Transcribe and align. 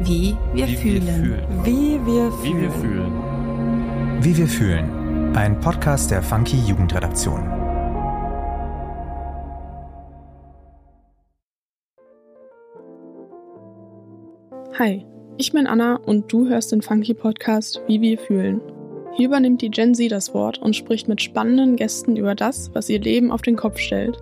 Wie 0.00 0.34
wir 0.54 0.66
Wie 0.66 0.70
wir 0.70 0.78
fühlen. 0.78 1.02
fühlen. 1.02 1.64
Wie 1.64 2.00
wir 2.06 2.32
Wie 2.42 2.60
wir 2.60 2.70
fühlen. 2.70 2.72
fühlen. 2.72 4.24
Wie 4.24 4.36
wir 4.36 4.46
fühlen. 4.46 5.36
Ein 5.36 5.60
Podcast 5.60 6.10
der 6.10 6.22
Funky 6.22 6.56
Jugendredaktion. 6.66 7.42
Hi, 14.78 15.04
ich 15.36 15.52
bin 15.52 15.66
Anna 15.66 15.96
und 15.96 16.32
du 16.32 16.48
hörst 16.48 16.72
den 16.72 16.82
Funky 16.82 17.14
Podcast 17.14 17.82
Wie 17.86 18.00
wir 18.00 18.18
fühlen. 18.18 18.60
Hier 19.12 19.28
übernimmt 19.28 19.60
die 19.60 19.70
Gen 19.70 19.94
Z 19.94 20.10
das 20.10 20.32
Wort 20.32 20.58
und 20.58 20.76
spricht 20.76 21.08
mit 21.08 21.20
spannenden 21.20 21.76
Gästen 21.76 22.16
über 22.16 22.34
das, 22.34 22.70
was 22.74 22.88
ihr 22.88 23.00
Leben 23.00 23.30
auf 23.30 23.42
den 23.42 23.56
Kopf 23.56 23.78
stellt. 23.78 24.16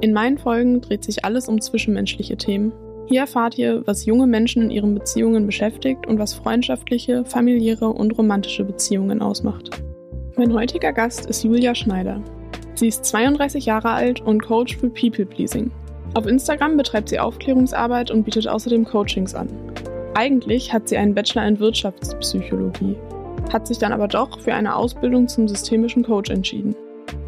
In 0.00 0.12
meinen 0.12 0.38
Folgen 0.38 0.80
dreht 0.80 1.04
sich 1.04 1.24
alles 1.24 1.48
um 1.48 1.60
zwischenmenschliche 1.60 2.36
Themen. 2.36 2.72
Hier 3.08 3.20
erfahrt 3.20 3.56
ihr, 3.56 3.86
was 3.86 4.04
junge 4.04 4.26
Menschen 4.26 4.62
in 4.62 4.70
ihren 4.70 4.94
Beziehungen 4.94 5.46
beschäftigt 5.46 6.08
und 6.08 6.18
was 6.18 6.34
freundschaftliche, 6.34 7.24
familiäre 7.24 7.88
und 7.88 8.18
romantische 8.18 8.64
Beziehungen 8.64 9.22
ausmacht. 9.22 9.70
Mein 10.36 10.52
heutiger 10.52 10.92
Gast 10.92 11.26
ist 11.26 11.44
Julia 11.44 11.74
Schneider. 11.74 12.20
Sie 12.74 12.88
ist 12.88 13.04
32 13.04 13.66
Jahre 13.66 13.90
alt 13.90 14.20
und 14.20 14.42
Coach 14.42 14.76
für 14.76 14.90
People 14.90 15.24
Pleasing. 15.24 15.70
Auf 16.14 16.26
Instagram 16.26 16.76
betreibt 16.76 17.08
sie 17.08 17.20
Aufklärungsarbeit 17.20 18.10
und 18.10 18.24
bietet 18.24 18.48
außerdem 18.48 18.84
Coachings 18.84 19.36
an. 19.36 19.48
Eigentlich 20.14 20.72
hat 20.72 20.88
sie 20.88 20.96
einen 20.96 21.14
Bachelor 21.14 21.46
in 21.46 21.60
Wirtschaftspsychologie, 21.60 22.96
hat 23.52 23.68
sich 23.68 23.78
dann 23.78 23.92
aber 23.92 24.08
doch 24.08 24.40
für 24.40 24.52
eine 24.52 24.74
Ausbildung 24.74 25.28
zum 25.28 25.46
systemischen 25.46 26.02
Coach 26.02 26.30
entschieden. 26.30 26.74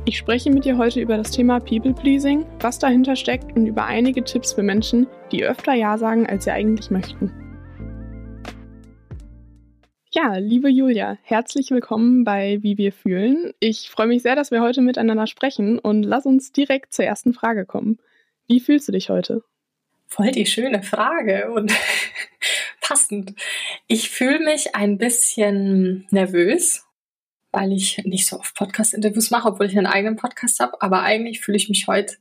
Ich 0.08 0.16
spreche 0.16 0.50
mit 0.50 0.64
ihr 0.64 0.78
heute 0.78 1.02
über 1.02 1.18
das 1.18 1.32
Thema 1.32 1.60
People 1.60 1.92
Pleasing, 1.92 2.46
was 2.60 2.78
dahinter 2.78 3.14
steckt 3.14 3.54
und 3.54 3.66
über 3.66 3.84
einige 3.84 4.24
Tipps 4.24 4.54
für 4.54 4.62
Menschen, 4.62 5.06
die 5.30 5.44
öfter 5.44 5.74
Ja 5.74 5.98
sagen, 5.98 6.26
als 6.26 6.44
sie 6.44 6.50
eigentlich 6.50 6.90
möchten. 6.90 7.30
Ja, 10.10 10.36
liebe 10.38 10.70
Julia, 10.70 11.18
herzlich 11.24 11.70
willkommen 11.70 12.24
bei 12.24 12.56
Wie 12.62 12.78
wir 12.78 12.90
fühlen. 12.90 13.52
Ich 13.60 13.90
freue 13.90 14.06
mich 14.06 14.22
sehr, 14.22 14.34
dass 14.34 14.50
wir 14.50 14.62
heute 14.62 14.80
miteinander 14.80 15.26
sprechen 15.26 15.78
und 15.78 16.04
lass 16.04 16.24
uns 16.24 16.52
direkt 16.52 16.94
zur 16.94 17.04
ersten 17.04 17.34
Frage 17.34 17.66
kommen. 17.66 17.98
Wie 18.46 18.60
fühlst 18.60 18.88
du 18.88 18.92
dich 18.92 19.10
heute? 19.10 19.42
Voll 20.06 20.30
die 20.30 20.46
schöne 20.46 20.82
Frage 20.82 21.52
und 21.52 21.70
passend. 22.80 23.34
Ich 23.88 24.08
fühle 24.08 24.38
mich 24.38 24.74
ein 24.74 24.96
bisschen 24.96 26.06
nervös, 26.10 26.87
weil 27.52 27.72
ich 27.72 27.98
nicht 28.04 28.26
so 28.26 28.38
oft 28.38 28.54
Podcast-Interviews 28.54 29.30
mache, 29.30 29.48
obwohl 29.48 29.66
ich 29.66 29.76
einen 29.76 29.86
eigenen 29.86 30.16
Podcast 30.16 30.60
habe. 30.60 30.80
Aber 30.80 31.02
eigentlich 31.02 31.40
fühle 31.40 31.56
ich 31.56 31.68
mich 31.68 31.86
heute 31.86 32.16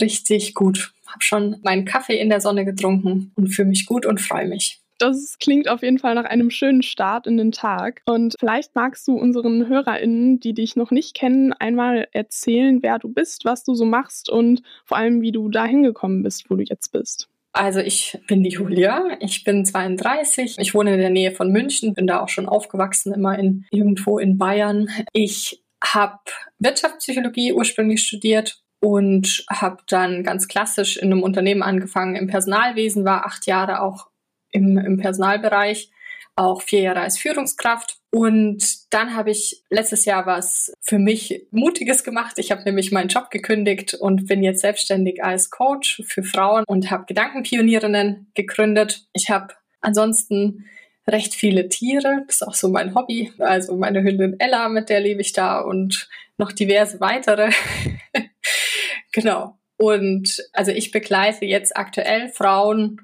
richtig 0.00 0.54
gut. 0.54 0.92
Habe 1.06 1.22
schon 1.22 1.56
meinen 1.62 1.84
Kaffee 1.84 2.18
in 2.18 2.28
der 2.28 2.40
Sonne 2.40 2.64
getrunken 2.64 3.32
und 3.36 3.48
fühle 3.48 3.68
mich 3.68 3.86
gut 3.86 4.06
und 4.06 4.20
freue 4.20 4.48
mich. 4.48 4.80
Das 4.98 5.36
klingt 5.38 5.68
auf 5.68 5.82
jeden 5.82 5.98
Fall 5.98 6.14
nach 6.14 6.24
einem 6.24 6.50
schönen 6.50 6.82
Start 6.82 7.26
in 7.26 7.36
den 7.36 7.52
Tag. 7.52 8.00
Und 8.06 8.34
vielleicht 8.38 8.74
magst 8.74 9.06
du 9.06 9.16
unseren 9.16 9.68
HörerInnen, 9.68 10.40
die 10.40 10.54
dich 10.54 10.74
noch 10.74 10.90
nicht 10.90 11.14
kennen, 11.14 11.52
einmal 11.52 12.08
erzählen, 12.12 12.82
wer 12.82 12.98
du 12.98 13.08
bist, 13.08 13.44
was 13.44 13.62
du 13.62 13.74
so 13.74 13.84
machst 13.84 14.30
und 14.30 14.62
vor 14.84 14.96
allem, 14.96 15.20
wie 15.20 15.32
du 15.32 15.50
dahin 15.50 15.82
gekommen 15.82 16.22
bist, 16.22 16.48
wo 16.48 16.56
du 16.56 16.62
jetzt 16.62 16.92
bist. 16.92 17.28
Also 17.56 17.80
ich 17.80 18.18
bin 18.26 18.42
die 18.42 18.50
Julia, 18.50 19.16
ich 19.20 19.42
bin 19.42 19.64
32, 19.64 20.56
ich 20.58 20.74
wohne 20.74 20.92
in 20.92 21.00
der 21.00 21.08
Nähe 21.08 21.32
von 21.32 21.50
München, 21.50 21.94
bin 21.94 22.06
da 22.06 22.20
auch 22.20 22.28
schon 22.28 22.46
aufgewachsen, 22.46 23.14
immer 23.14 23.38
in 23.38 23.64
irgendwo 23.70 24.18
in 24.18 24.36
Bayern. 24.36 24.90
Ich 25.14 25.64
habe 25.82 26.18
Wirtschaftspsychologie 26.58 27.54
ursprünglich 27.54 28.02
studiert 28.02 28.62
und 28.80 29.46
habe 29.48 29.78
dann 29.88 30.22
ganz 30.22 30.48
klassisch 30.48 30.98
in 30.98 31.10
einem 31.10 31.22
Unternehmen 31.22 31.62
angefangen 31.62 32.14
im 32.14 32.26
Personalwesen, 32.26 33.06
war 33.06 33.24
acht 33.24 33.46
Jahre 33.46 33.80
auch 33.80 34.08
im, 34.50 34.76
im 34.76 34.98
Personalbereich, 34.98 35.90
auch 36.36 36.62
vier 36.62 36.82
Jahre 36.82 37.00
als 37.00 37.18
Führungskraft. 37.18 37.96
Und 38.10 38.92
dann 38.92 39.16
habe 39.16 39.30
ich 39.30 39.62
letztes 39.68 40.04
Jahr 40.04 40.26
was 40.26 40.72
für 40.80 40.98
mich 40.98 41.46
Mutiges 41.50 42.04
gemacht. 42.04 42.38
Ich 42.38 42.50
habe 42.50 42.62
nämlich 42.62 42.92
meinen 42.92 43.08
Job 43.08 43.30
gekündigt 43.30 43.94
und 43.94 44.26
bin 44.26 44.42
jetzt 44.42 44.60
selbstständig 44.60 45.24
als 45.24 45.50
Coach 45.50 46.02
für 46.06 46.22
Frauen 46.22 46.64
und 46.66 46.90
habe 46.90 47.06
Gedankenpionierinnen 47.06 48.30
gegründet. 48.34 49.06
Ich 49.12 49.30
habe 49.30 49.54
ansonsten 49.80 50.66
recht 51.08 51.34
viele 51.34 51.68
Tiere. 51.68 52.22
Das 52.26 52.36
ist 52.36 52.42
auch 52.46 52.54
so 52.54 52.68
mein 52.68 52.94
Hobby. 52.94 53.32
Also 53.38 53.76
meine 53.76 54.02
Hündin 54.02 54.38
Ella, 54.38 54.68
mit 54.68 54.88
der 54.88 55.00
lebe 55.00 55.20
ich 55.20 55.32
da 55.32 55.60
und 55.60 56.08
noch 56.38 56.52
diverse 56.52 57.00
weitere. 57.00 57.50
genau. 59.12 59.58
Und 59.78 60.42
also 60.52 60.70
ich 60.72 60.90
begleite 60.90 61.44
jetzt 61.44 61.76
aktuell 61.76 62.30
Frauen 62.30 63.00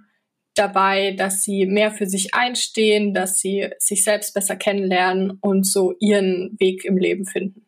dabei, 0.54 1.12
dass 1.12 1.42
sie 1.42 1.66
mehr 1.66 1.90
für 1.90 2.06
sich 2.06 2.34
einstehen, 2.34 3.14
dass 3.14 3.38
sie 3.38 3.70
sich 3.78 4.04
selbst 4.04 4.34
besser 4.34 4.56
kennenlernen 4.56 5.38
und 5.40 5.66
so 5.66 5.94
ihren 5.98 6.56
Weg 6.58 6.84
im 6.84 6.96
Leben 6.96 7.24
finden. 7.24 7.64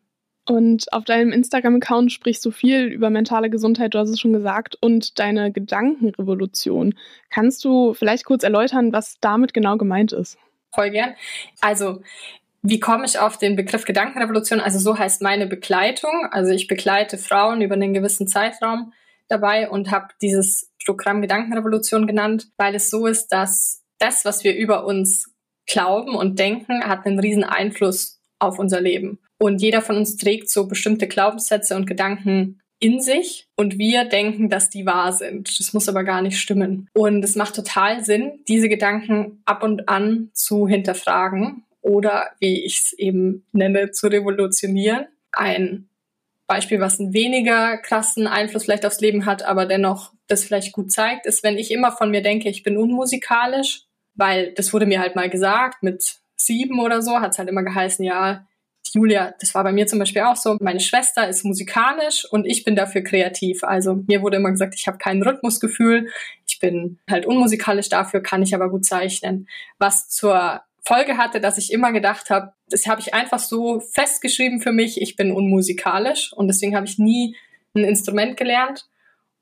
Und 0.47 0.93
auf 0.93 1.05
deinem 1.05 1.31
Instagram-Account 1.31 2.11
sprichst 2.11 2.45
du 2.45 2.51
viel 2.51 2.83
über 2.85 3.09
mentale 3.09 3.49
Gesundheit, 3.49 3.95
du 3.95 3.99
hast 3.99 4.09
es 4.09 4.19
schon 4.19 4.33
gesagt, 4.33 4.77
und 4.79 5.17
deine 5.17 5.51
Gedankenrevolution. 5.51 6.93
Kannst 7.31 7.65
du 7.65 7.95
vielleicht 7.95 8.25
kurz 8.25 8.43
erläutern, 8.43 8.93
was 8.93 9.17
damit 9.21 9.55
genau 9.55 9.77
gemeint 9.77 10.11
ist? 10.11 10.37
Voll 10.71 10.91
gern. 10.91 11.15
Also, 11.61 12.01
wie 12.61 12.79
komme 12.79 13.05
ich 13.05 13.17
auf 13.17 13.37
den 13.37 13.55
Begriff 13.55 13.85
Gedankenrevolution? 13.85 14.59
Also, 14.59 14.77
so 14.77 14.99
heißt 14.99 15.23
meine 15.23 15.47
Begleitung. 15.47 16.27
Also, 16.29 16.51
ich 16.51 16.67
begleite 16.67 17.17
Frauen 17.17 17.61
über 17.61 17.73
einen 17.73 17.95
gewissen 17.95 18.27
Zeitraum 18.27 18.93
dabei 19.27 19.67
und 19.69 19.89
habe 19.89 20.09
dieses 20.21 20.71
Programm 20.85 21.21
Gedankenrevolution 21.21 22.07
genannt, 22.07 22.49
weil 22.57 22.75
es 22.75 22.89
so 22.89 23.07
ist, 23.07 23.27
dass 23.29 23.83
das, 23.99 24.25
was 24.25 24.43
wir 24.43 24.55
über 24.55 24.85
uns 24.85 25.33
glauben 25.67 26.15
und 26.15 26.39
denken, 26.39 26.83
hat 26.83 27.05
einen 27.05 27.19
riesen 27.19 27.43
Einfluss 27.43 28.21
auf 28.39 28.59
unser 28.59 28.81
Leben. 28.81 29.19
Und 29.37 29.61
jeder 29.61 29.81
von 29.81 29.97
uns 29.97 30.15
trägt 30.15 30.49
so 30.49 30.67
bestimmte 30.67 31.07
Glaubenssätze 31.07 31.75
und 31.75 31.87
Gedanken 31.87 32.61
in 32.79 32.99
sich 33.01 33.47
und 33.55 33.77
wir 33.77 34.05
denken, 34.05 34.49
dass 34.49 34.69
die 34.69 34.85
wahr 34.85 35.11
sind. 35.13 35.59
Das 35.59 35.73
muss 35.73 35.89
aber 35.89 36.03
gar 36.03 36.21
nicht 36.21 36.39
stimmen. 36.39 36.89
Und 36.93 37.23
es 37.23 37.35
macht 37.35 37.55
total 37.55 38.03
Sinn, 38.03 38.39
diese 38.47 38.69
Gedanken 38.69 39.41
ab 39.45 39.63
und 39.63 39.89
an 39.89 40.29
zu 40.33 40.67
hinterfragen 40.67 41.63
oder, 41.81 42.31
wie 42.39 42.63
ich 42.65 42.79
es 42.79 42.93
eben 42.93 43.45
nenne, 43.51 43.91
zu 43.91 44.07
revolutionieren. 44.07 45.07
Ein 45.31 45.87
Beispiel, 46.47 46.79
was 46.79 46.99
einen 46.99 47.13
weniger 47.13 47.77
krassen 47.77 48.27
Einfluss 48.27 48.65
vielleicht 48.65 48.85
aufs 48.85 49.01
Leben 49.01 49.25
hat, 49.25 49.43
aber 49.43 49.65
dennoch 49.65 50.14
das 50.27 50.43
vielleicht 50.43 50.73
gut 50.73 50.91
zeigt, 50.91 51.25
ist, 51.25 51.43
wenn 51.43 51.57
ich 51.57 51.71
immer 51.71 51.91
von 51.91 52.11
mir 52.11 52.21
denke, 52.21 52.49
ich 52.49 52.63
bin 52.63 52.77
unmusikalisch, 52.77 53.83
weil 54.15 54.53
das 54.53 54.73
wurde 54.73 54.85
mir 54.85 54.99
halt 54.99 55.15
mal 55.15 55.29
gesagt, 55.29 55.83
mit 55.83 56.17
sieben 56.35 56.79
oder 56.79 57.01
so 57.01 57.19
hat 57.19 57.31
es 57.31 57.37
halt 57.37 57.49
immer 57.49 57.63
geheißen, 57.63 58.03
ja, 58.03 58.45
Julia, 58.93 59.33
das 59.39 59.53
war 59.53 59.63
bei 59.63 59.73
mir 59.73 59.87
zum 59.87 59.99
Beispiel 59.99 60.21
auch 60.21 60.37
so, 60.37 60.57
meine 60.61 60.79
Schwester 60.79 61.27
ist 61.27 61.43
musikalisch 61.43 62.25
und 62.31 62.45
ich 62.45 62.63
bin 62.63 62.77
dafür 62.77 63.01
kreativ. 63.01 63.63
Also 63.63 64.03
mir 64.07 64.21
wurde 64.21 64.37
immer 64.37 64.51
gesagt, 64.51 64.75
ich 64.77 64.87
habe 64.87 64.97
kein 64.97 65.21
Rhythmusgefühl, 65.21 66.09
ich 66.47 66.59
bin 66.59 66.99
halt 67.09 67.25
unmusikalisch, 67.25 67.89
dafür 67.89 68.21
kann 68.21 68.41
ich 68.41 68.55
aber 68.55 68.69
gut 68.69 68.85
zeichnen. 68.85 69.49
Was 69.79 70.07
zur 70.07 70.61
Folge 70.81 71.17
hatte, 71.17 71.41
dass 71.41 71.57
ich 71.57 71.73
immer 71.73 71.91
gedacht 71.91 72.29
habe, 72.29 72.53
das 72.69 72.87
habe 72.87 73.01
ich 73.01 73.13
einfach 73.13 73.39
so 73.39 73.79
festgeschrieben 73.79 74.61
für 74.61 74.71
mich, 74.71 75.01
ich 75.01 75.15
bin 75.15 75.31
unmusikalisch 75.31 76.31
und 76.31 76.47
deswegen 76.47 76.75
habe 76.75 76.85
ich 76.85 76.97
nie 76.97 77.35
ein 77.75 77.83
Instrument 77.83 78.37
gelernt. 78.37 78.87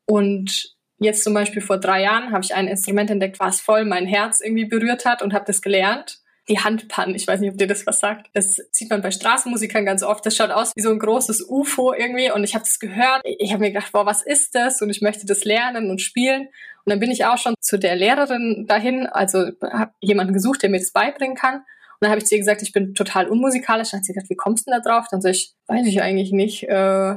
Und 0.05 0.75
jetzt 0.99 1.23
zum 1.23 1.33
Beispiel 1.33 1.61
vor 1.61 1.77
drei 1.77 2.01
Jahren 2.01 2.31
habe 2.31 2.43
ich 2.43 2.53
ein 2.53 2.67
Instrument 2.67 3.09
entdeckt, 3.09 3.39
was 3.39 3.61
voll 3.61 3.85
mein 3.85 4.05
Herz 4.05 4.41
irgendwie 4.41 4.65
berührt 4.65 5.05
hat 5.05 5.21
und 5.21 5.33
habe 5.33 5.45
das 5.45 5.61
gelernt. 5.61 6.19
Die 6.49 6.59
Handpan, 6.59 7.15
ich 7.15 7.25
weiß 7.25 7.39
nicht, 7.39 7.51
ob 7.51 7.57
dir 7.57 7.67
das 7.67 7.87
was 7.87 8.01
sagt. 8.01 8.29
Das 8.33 8.61
sieht 8.71 8.89
man 8.89 9.01
bei 9.01 9.11
Straßenmusikern 9.11 9.85
ganz 9.85 10.03
oft. 10.03 10.25
Das 10.25 10.35
schaut 10.35 10.51
aus 10.51 10.73
wie 10.75 10.81
so 10.81 10.89
ein 10.89 10.99
großes 10.99 11.47
UFO 11.47 11.93
irgendwie. 11.93 12.31
Und 12.31 12.43
ich 12.43 12.53
habe 12.53 12.65
das 12.65 12.79
gehört. 12.79 13.21
Ich 13.23 13.53
habe 13.53 13.61
mir 13.61 13.71
gedacht, 13.71 13.93
boah, 13.93 14.05
was 14.05 14.21
ist 14.21 14.53
das? 14.53 14.81
Und 14.81 14.89
ich 14.89 15.01
möchte 15.01 15.25
das 15.25 15.45
lernen 15.45 15.89
und 15.89 16.01
spielen. 16.01 16.49
Und 16.85 16.89
dann 16.91 16.99
bin 16.99 17.11
ich 17.11 17.23
auch 17.23 17.37
schon 17.37 17.55
zu 17.61 17.79
der 17.79 17.95
Lehrerin 17.95 18.65
dahin, 18.67 19.07
also 19.07 19.51
habe 19.61 19.93
jemanden 20.01 20.33
gesucht, 20.33 20.63
der 20.63 20.69
mir 20.69 20.79
das 20.79 20.91
beibringen 20.91 21.37
kann. 21.37 21.55
Und 21.55 21.97
dann 22.01 22.09
habe 22.09 22.19
ich 22.19 22.25
zu 22.25 22.35
ihr 22.35 22.39
gesagt, 22.39 22.61
ich 22.61 22.73
bin 22.73 22.93
total 22.93 23.29
unmusikalisch. 23.29 23.91
Dann 23.91 24.01
hat 24.01 24.05
sie 24.05 24.11
gesagt, 24.11 24.29
wie 24.29 24.35
kommst 24.35 24.67
du 24.67 24.71
denn 24.71 24.81
da 24.83 24.89
drauf? 24.89 25.07
Dann 25.09 25.21
sage 25.21 25.35
ich, 25.35 25.53
weiß 25.67 25.87
ich 25.87 26.01
eigentlich 26.01 26.33
nicht. 26.33 26.63
Äh, 26.63 27.15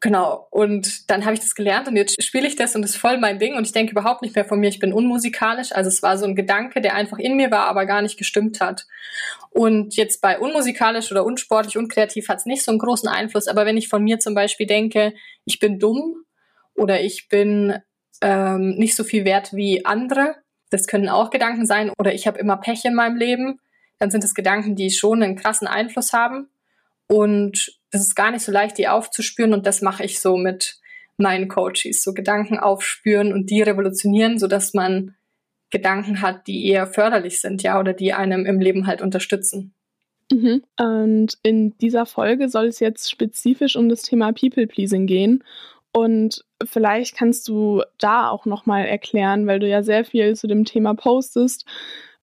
Genau. 0.00 0.46
Und 0.50 1.10
dann 1.10 1.24
habe 1.24 1.34
ich 1.34 1.40
das 1.40 1.56
gelernt 1.56 1.88
und 1.88 1.96
jetzt 1.96 2.22
spiele 2.22 2.46
ich 2.46 2.54
das 2.54 2.76
und 2.76 2.82
das 2.82 2.92
ist 2.92 2.98
voll 2.98 3.18
mein 3.18 3.40
Ding 3.40 3.56
und 3.56 3.66
ich 3.66 3.72
denke 3.72 3.90
überhaupt 3.90 4.22
nicht 4.22 4.36
mehr 4.36 4.44
von 4.44 4.60
mir, 4.60 4.68
ich 4.68 4.78
bin 4.78 4.92
unmusikalisch. 4.92 5.72
Also 5.72 5.88
es 5.88 6.02
war 6.02 6.16
so 6.16 6.24
ein 6.24 6.36
Gedanke, 6.36 6.80
der 6.80 6.94
einfach 6.94 7.18
in 7.18 7.36
mir 7.36 7.50
war, 7.50 7.66
aber 7.66 7.84
gar 7.84 8.00
nicht 8.00 8.16
gestimmt 8.16 8.60
hat. 8.60 8.86
Und 9.50 9.96
jetzt 9.96 10.20
bei 10.20 10.38
unmusikalisch 10.38 11.10
oder 11.10 11.24
unsportlich, 11.24 11.76
unkreativ 11.76 12.28
hat 12.28 12.38
es 12.38 12.46
nicht 12.46 12.62
so 12.62 12.70
einen 12.70 12.78
großen 12.78 13.08
Einfluss. 13.08 13.48
Aber 13.48 13.66
wenn 13.66 13.76
ich 13.76 13.88
von 13.88 14.04
mir 14.04 14.20
zum 14.20 14.34
Beispiel 14.34 14.66
denke, 14.66 15.14
ich 15.44 15.58
bin 15.58 15.80
dumm 15.80 16.24
oder 16.74 17.00
ich 17.00 17.28
bin 17.28 17.76
ähm, 18.20 18.76
nicht 18.76 18.94
so 18.94 19.02
viel 19.02 19.24
wert 19.24 19.52
wie 19.52 19.84
andere, 19.84 20.36
das 20.70 20.86
können 20.86 21.08
auch 21.08 21.30
Gedanken 21.30 21.66
sein. 21.66 21.90
Oder 21.98 22.14
ich 22.14 22.28
habe 22.28 22.38
immer 22.38 22.56
Pech 22.56 22.84
in 22.84 22.94
meinem 22.94 23.16
Leben, 23.16 23.58
dann 23.98 24.12
sind 24.12 24.22
es 24.22 24.34
Gedanken, 24.34 24.76
die 24.76 24.90
schon 24.90 25.24
einen 25.24 25.34
krassen 25.34 25.66
Einfluss 25.66 26.12
haben. 26.12 26.50
Und 27.08 27.77
das 27.90 28.02
ist 28.02 28.14
gar 28.14 28.30
nicht 28.30 28.44
so 28.44 28.52
leicht, 28.52 28.78
die 28.78 28.88
aufzuspüren. 28.88 29.54
Und 29.54 29.66
das 29.66 29.82
mache 29.82 30.04
ich 30.04 30.20
so 30.20 30.36
mit 30.36 30.78
meinen 31.16 31.48
Coaches. 31.48 32.02
So 32.02 32.14
Gedanken 32.14 32.58
aufspüren 32.58 33.32
und 33.32 33.50
die 33.50 33.62
revolutionieren, 33.62 34.38
sodass 34.38 34.74
man 34.74 35.14
Gedanken 35.70 36.22
hat, 36.22 36.46
die 36.46 36.66
eher 36.66 36.86
förderlich 36.86 37.40
sind, 37.40 37.62
ja, 37.62 37.78
oder 37.78 37.92
die 37.92 38.12
einem 38.12 38.46
im 38.46 38.60
Leben 38.60 38.86
halt 38.86 39.02
unterstützen. 39.02 39.74
Mhm. 40.32 40.62
Und 40.78 41.38
in 41.42 41.76
dieser 41.78 42.06
Folge 42.06 42.48
soll 42.48 42.66
es 42.66 42.80
jetzt 42.80 43.10
spezifisch 43.10 43.76
um 43.76 43.88
das 43.88 44.02
Thema 44.02 44.32
People 44.32 44.66
Pleasing 44.66 45.06
gehen. 45.06 45.44
Und 45.92 46.44
vielleicht 46.64 47.16
kannst 47.16 47.48
du 47.48 47.82
da 47.98 48.28
auch 48.28 48.44
nochmal 48.46 48.86
erklären, 48.86 49.46
weil 49.46 49.58
du 49.58 49.68
ja 49.68 49.82
sehr 49.82 50.04
viel 50.04 50.36
zu 50.36 50.46
dem 50.46 50.64
Thema 50.64 50.94
postest, 50.94 51.64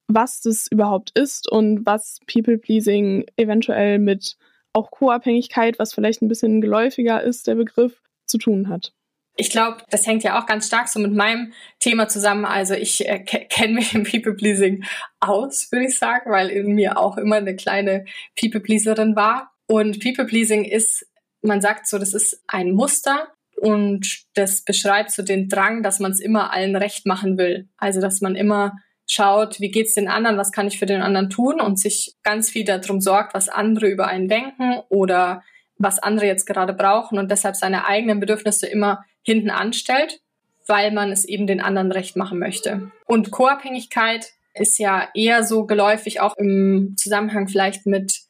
was 0.07 0.41
das 0.41 0.67
überhaupt 0.67 1.17
ist 1.17 1.51
und 1.51 1.85
was 1.85 2.19
People 2.31 2.57
Pleasing 2.57 3.25
eventuell 3.37 3.97
mit 3.99 4.37
auch 4.75 4.91
Co-Abhängigkeit, 4.91 5.79
was 5.79 5.93
vielleicht 5.93 6.21
ein 6.21 6.27
bisschen 6.27 6.61
geläufiger 6.61 7.21
ist, 7.23 7.47
der 7.47 7.55
Begriff, 7.55 8.01
zu 8.25 8.37
tun 8.37 8.69
hat. 8.69 8.91
Ich 9.37 9.49
glaube, 9.49 9.77
das 9.89 10.07
hängt 10.07 10.23
ja 10.23 10.39
auch 10.39 10.45
ganz 10.45 10.67
stark 10.67 10.87
so 10.87 10.99
mit 10.99 11.13
meinem 11.13 11.53
Thema 11.79 12.07
zusammen. 12.07 12.45
Also 12.45 12.73
ich 12.73 13.07
äh, 13.07 13.19
kenne 13.19 13.73
mich 13.73 13.93
im 13.93 14.03
People-Pleasing 14.03 14.85
aus, 15.19 15.71
würde 15.71 15.87
ich 15.87 15.97
sagen, 15.99 16.31
weil 16.31 16.49
in 16.49 16.73
mir 16.73 16.97
auch 16.97 17.17
immer 17.17 17.35
eine 17.35 17.55
kleine 17.55 18.05
People-Pleaserin 18.39 19.15
war. 19.15 19.51
Und 19.67 19.99
People-Pleasing 20.01 20.63
ist, 20.63 21.05
man 21.41 21.59
sagt 21.59 21.87
so, 21.87 21.99
das 21.99 22.13
ist 22.13 22.41
ein 22.47 22.71
Muster 22.71 23.27
und 23.57 24.23
das 24.35 24.63
beschreibt 24.63 25.11
so 25.11 25.21
den 25.21 25.49
Drang, 25.49 25.83
dass 25.83 25.99
man 25.99 26.11
es 26.11 26.21
immer 26.21 26.53
allen 26.53 26.75
recht 26.75 27.05
machen 27.05 27.37
will. 27.37 27.67
Also 27.77 27.99
dass 27.99 28.21
man 28.21 28.35
immer 28.35 28.77
schaut, 29.07 29.59
wie 29.59 29.69
geht's 29.69 29.93
den 29.93 30.07
anderen, 30.07 30.37
was 30.37 30.51
kann 30.51 30.67
ich 30.67 30.79
für 30.79 30.85
den 30.85 31.01
anderen 31.01 31.29
tun 31.29 31.61
und 31.61 31.79
sich 31.79 32.15
ganz 32.23 32.49
viel 32.49 32.65
darum 32.65 33.01
sorgt, 33.01 33.33
was 33.33 33.49
andere 33.49 33.87
über 33.87 34.07
einen 34.07 34.27
denken 34.27 34.79
oder 34.89 35.43
was 35.77 35.99
andere 35.99 36.25
jetzt 36.25 36.45
gerade 36.45 36.73
brauchen 36.73 37.19
und 37.19 37.29
deshalb 37.29 37.55
seine 37.55 37.85
eigenen 37.85 38.19
Bedürfnisse 38.19 38.67
immer 38.67 39.05
hinten 39.21 39.49
anstellt, 39.49 40.21
weil 40.67 40.91
man 40.91 41.11
es 41.11 41.25
eben 41.25 41.47
den 41.47 41.61
anderen 41.61 41.91
recht 41.91 42.15
machen 42.15 42.39
möchte. 42.39 42.91
Und 43.05 43.31
Co-Abhängigkeit 43.31 44.33
ist 44.53 44.79
ja 44.79 45.09
eher 45.13 45.43
so 45.43 45.65
geläufig 45.65 46.21
auch 46.21 46.35
im 46.37 46.95
Zusammenhang 46.97 47.47
vielleicht 47.47 47.85
mit 47.85 48.21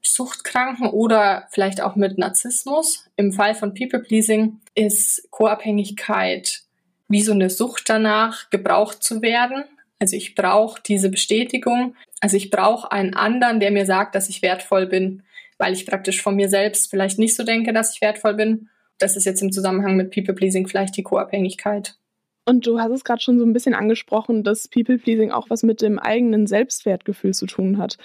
Suchtkranken 0.00 0.88
oder 0.88 1.46
vielleicht 1.50 1.80
auch 1.80 1.96
mit 1.96 2.18
Narzissmus. 2.18 3.04
Im 3.16 3.32
Fall 3.32 3.54
von 3.54 3.74
People 3.74 4.00
Pleasing 4.00 4.60
ist 4.74 5.28
Co-Abhängigkeit 5.30 6.62
wie 7.08 7.22
so 7.22 7.32
eine 7.32 7.50
Sucht 7.50 7.88
danach, 7.88 8.50
gebraucht 8.50 9.02
zu 9.02 9.22
werden. 9.22 9.64
Also 9.98 10.16
ich 10.16 10.34
brauche 10.34 10.80
diese 10.82 11.10
Bestätigung. 11.10 11.96
Also 12.20 12.36
ich 12.36 12.50
brauche 12.50 12.92
einen 12.92 13.14
anderen, 13.14 13.60
der 13.60 13.70
mir 13.70 13.86
sagt, 13.86 14.14
dass 14.14 14.28
ich 14.28 14.42
wertvoll 14.42 14.86
bin, 14.86 15.22
weil 15.56 15.72
ich 15.72 15.86
praktisch 15.86 16.22
von 16.22 16.36
mir 16.36 16.48
selbst 16.48 16.90
vielleicht 16.90 17.18
nicht 17.18 17.34
so 17.34 17.42
denke, 17.42 17.72
dass 17.72 17.94
ich 17.94 18.00
wertvoll 18.00 18.34
bin 18.34 18.68
das 18.98 19.16
ist 19.16 19.24
jetzt 19.24 19.42
im 19.42 19.52
Zusammenhang 19.52 19.96
mit 19.96 20.12
People-Pleasing 20.12 20.66
vielleicht 20.66 20.96
die 20.96 21.02
Co-Abhängigkeit. 21.02 21.96
Und 22.44 22.66
du 22.66 22.80
hast 22.80 22.92
es 22.92 23.04
gerade 23.04 23.20
schon 23.20 23.38
so 23.38 23.44
ein 23.44 23.52
bisschen 23.52 23.74
angesprochen, 23.74 24.42
dass 24.42 24.68
People-Pleasing 24.68 25.30
auch 25.30 25.50
was 25.50 25.62
mit 25.62 25.82
dem 25.82 25.98
eigenen 25.98 26.46
Selbstwertgefühl 26.46 27.34
zu 27.34 27.46
tun 27.46 27.78
hat. 27.78 27.98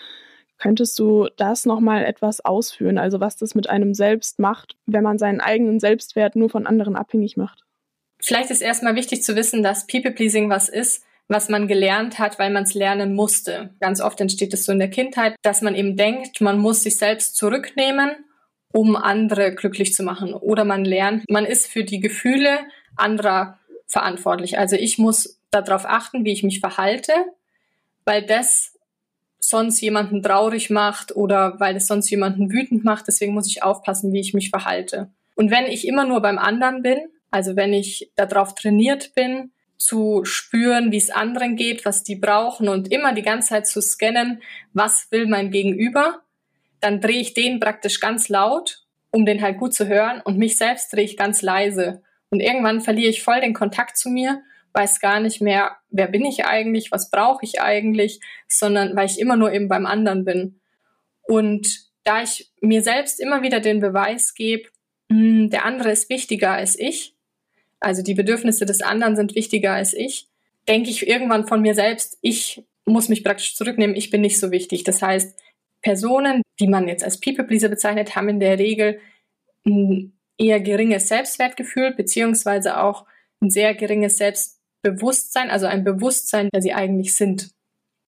Könntest 0.57 0.99
du 0.99 1.27
das 1.37 1.65
nochmal 1.65 2.05
etwas 2.05 2.43
ausführen, 2.43 2.97
also 2.97 3.19
was 3.19 3.35
das 3.35 3.55
mit 3.55 3.69
einem 3.69 3.93
selbst 3.93 4.39
macht, 4.39 4.77
wenn 4.85 5.03
man 5.03 5.17
seinen 5.17 5.41
eigenen 5.41 5.79
Selbstwert 5.79 6.35
nur 6.35 6.49
von 6.49 6.67
anderen 6.67 6.95
abhängig 6.95 7.37
macht? 7.37 7.63
Vielleicht 8.23 8.49
ist 8.49 8.61
erstmal 8.61 8.95
wichtig 8.95 9.23
zu 9.23 9.35
wissen, 9.35 9.63
dass 9.63 9.87
People-Pleasing 9.87 10.49
was 10.49 10.69
ist, 10.69 11.03
was 11.27 11.49
man 11.49 11.67
gelernt 11.67 12.19
hat, 12.19 12.39
weil 12.39 12.51
man 12.51 12.63
es 12.63 12.73
lernen 12.73 13.15
musste. 13.15 13.71
Ganz 13.79 14.01
oft 14.01 14.19
entsteht 14.21 14.53
es 14.53 14.65
so 14.65 14.71
in 14.71 14.79
der 14.79 14.89
Kindheit, 14.89 15.35
dass 15.41 15.61
man 15.61 15.75
eben 15.75 15.95
denkt, 15.97 16.41
man 16.41 16.59
muss 16.59 16.83
sich 16.83 16.97
selbst 16.97 17.35
zurücknehmen 17.35 18.11
um 18.73 18.95
andere 18.95 19.53
glücklich 19.53 19.93
zu 19.93 20.03
machen. 20.03 20.33
Oder 20.33 20.65
man 20.65 20.83
lernt, 20.83 21.29
man 21.29 21.45
ist 21.45 21.67
für 21.67 21.83
die 21.83 21.99
Gefühle 21.99 22.59
anderer 22.95 23.59
verantwortlich. 23.87 24.57
Also 24.57 24.75
ich 24.75 24.97
muss 24.97 25.39
darauf 25.51 25.85
achten, 25.85 26.25
wie 26.25 26.33
ich 26.33 26.43
mich 26.43 26.59
verhalte, 26.59 27.13
weil 28.03 28.25
das 28.25 28.73
sonst 29.39 29.79
jemanden 29.81 30.23
traurig 30.23 30.71
macht 30.71 31.15
oder 31.15 31.59
weil 31.59 31.75
es 31.75 31.85
sonst 31.85 32.09
jemanden 32.09 32.51
wütend 32.51 32.83
macht. 32.83 33.07
Deswegen 33.07 33.33
muss 33.33 33.47
ich 33.47 33.61
aufpassen, 33.61 34.11
wie 34.11 34.19
ich 34.19 34.33
mich 34.33 34.49
verhalte. 34.49 35.11
Und 35.35 35.51
wenn 35.51 35.65
ich 35.65 35.87
immer 35.87 36.05
nur 36.05 36.21
beim 36.21 36.39
anderen 36.39 36.81
bin, 36.81 36.97
also 37.33 37.55
wenn 37.55 37.73
ich 37.73 38.11
darauf 38.15 38.53
trainiert 38.53 39.15
bin, 39.15 39.53
zu 39.77 40.23
spüren, 40.23 40.91
wie 40.91 40.97
es 40.97 41.09
anderen 41.09 41.55
geht, 41.55 41.83
was 41.83 42.03
die 42.03 42.15
brauchen 42.15 42.69
und 42.69 42.91
immer 42.91 43.11
die 43.15 43.23
ganze 43.23 43.49
Zeit 43.49 43.65
zu 43.65 43.81
scannen, 43.81 44.43
was 44.71 45.07
will 45.09 45.25
mein 45.25 45.49
Gegenüber, 45.49 46.21
dann 46.79 47.01
drehe 47.01 47.19
ich 47.19 47.33
den 47.33 47.59
praktisch 47.59 47.99
ganz 47.99 48.29
laut, 48.29 48.85
um 49.09 49.25
den 49.25 49.41
halt 49.41 49.57
gut 49.57 49.73
zu 49.73 49.87
hören 49.87 50.21
und 50.23 50.37
mich 50.37 50.57
selbst 50.57 50.93
drehe 50.93 51.05
ich 51.05 51.17
ganz 51.17 51.41
leise. 51.41 52.03
Und 52.29 52.39
irgendwann 52.39 52.81
verliere 52.81 53.09
ich 53.09 53.23
voll 53.23 53.41
den 53.41 53.55
Kontakt 53.55 53.97
zu 53.97 54.11
mir, 54.11 54.43
weiß 54.73 54.99
gar 54.99 55.19
nicht 55.19 55.41
mehr, 55.41 55.77
wer 55.89 56.09
bin 56.09 56.25
ich 56.25 56.45
eigentlich, 56.45 56.91
was 56.91 57.09
brauche 57.09 57.43
ich 57.43 57.59
eigentlich, 57.59 58.19
sondern 58.47 58.95
weil 58.95 59.07
ich 59.07 59.19
immer 59.19 59.37
nur 59.37 59.51
eben 59.51 59.69
beim 59.69 59.87
anderen 59.87 60.23
bin. 60.23 60.61
Und 61.23 61.67
da 62.03 62.21
ich 62.21 62.51
mir 62.61 62.83
selbst 62.83 63.19
immer 63.19 63.41
wieder 63.41 63.59
den 63.59 63.79
Beweis 63.79 64.35
gebe, 64.35 64.69
hm, 65.09 65.49
der 65.49 65.65
andere 65.65 65.91
ist 65.91 66.11
wichtiger 66.11 66.51
als 66.51 66.77
ich, 66.77 67.12
also 67.83 68.01
die 68.01 68.13
Bedürfnisse 68.13 68.65
des 68.65 68.81
anderen 68.81 69.15
sind 69.15 69.35
wichtiger 69.35 69.73
als 69.73 69.93
ich, 69.93 70.27
denke 70.67 70.89
ich 70.89 71.07
irgendwann 71.07 71.47
von 71.47 71.61
mir 71.61 71.75
selbst, 71.75 72.17
ich 72.21 72.63
muss 72.85 73.09
mich 73.09 73.23
praktisch 73.23 73.55
zurücknehmen, 73.55 73.95
ich 73.95 74.09
bin 74.09 74.21
nicht 74.21 74.39
so 74.39 74.51
wichtig. 74.51 74.83
Das 74.83 75.01
heißt, 75.01 75.39
Personen, 75.81 76.41
die 76.59 76.67
man 76.67 76.87
jetzt 76.87 77.03
als 77.03 77.19
People-Pleaser 77.19 77.69
bezeichnet, 77.69 78.15
haben 78.15 78.29
in 78.29 78.39
der 78.39 78.59
Regel 78.59 78.99
ein 79.65 80.13
eher 80.37 80.59
geringes 80.59 81.07
Selbstwertgefühl 81.07 81.93
beziehungsweise 81.93 82.81
auch 82.81 83.05
ein 83.41 83.49
sehr 83.49 83.75
geringes 83.75 84.17
Selbstbewusstsein, 84.17 85.49
also 85.49 85.65
ein 85.65 85.83
Bewusstsein, 85.83 86.49
der 86.53 86.61
sie 86.61 86.73
eigentlich 86.73 87.15
sind. 87.15 87.51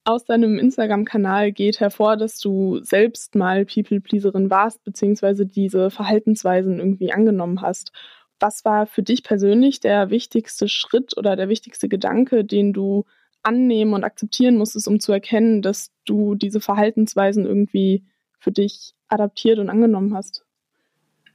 Aus 0.06 0.24
deinem 0.24 0.60
Instagram-Kanal 0.60 1.51
geht 1.51 1.80
hervor, 1.80 2.16
dass 2.16 2.39
du 2.39 2.80
selbst 2.83 3.36
mal 3.36 3.66
People-Pleaserin 3.66 4.50
warst, 4.50 4.83
beziehungsweise 4.83 5.45
diese 5.45 5.89
Verhaltensweisen 5.89 6.80
irgendwie 6.80 7.12
angenommen 7.12 7.62
hast. 7.62 7.92
Was 8.40 8.66
war 8.66 8.86
für 8.86 9.04
dich 9.04 9.24
persönlich 9.24 9.80
der 9.80 10.10
wichtigste 10.10 10.68
Schritt 10.68 11.18
oder 11.18 11.36
der 11.36 11.50
wichtigste 11.50 11.88
Gedanke, 11.88 12.44
den 12.44 12.74
du 12.74 13.06
annehmen 13.44 13.94
und 13.94 14.04
akzeptieren 14.04 14.58
musstest, 14.58 14.88
um 14.88 15.00
zu 15.00 15.12
erkennen, 15.12 15.62
dass 15.62 15.92
du 16.06 16.36
diese 16.36 16.60
Verhaltensweisen 16.60 17.46
irgendwie 17.46 18.04
für 18.40 18.52
dich 18.52 18.94
adaptiert 19.08 19.60
und 19.60 19.70
angenommen 19.70 20.16
hast? 20.16 20.44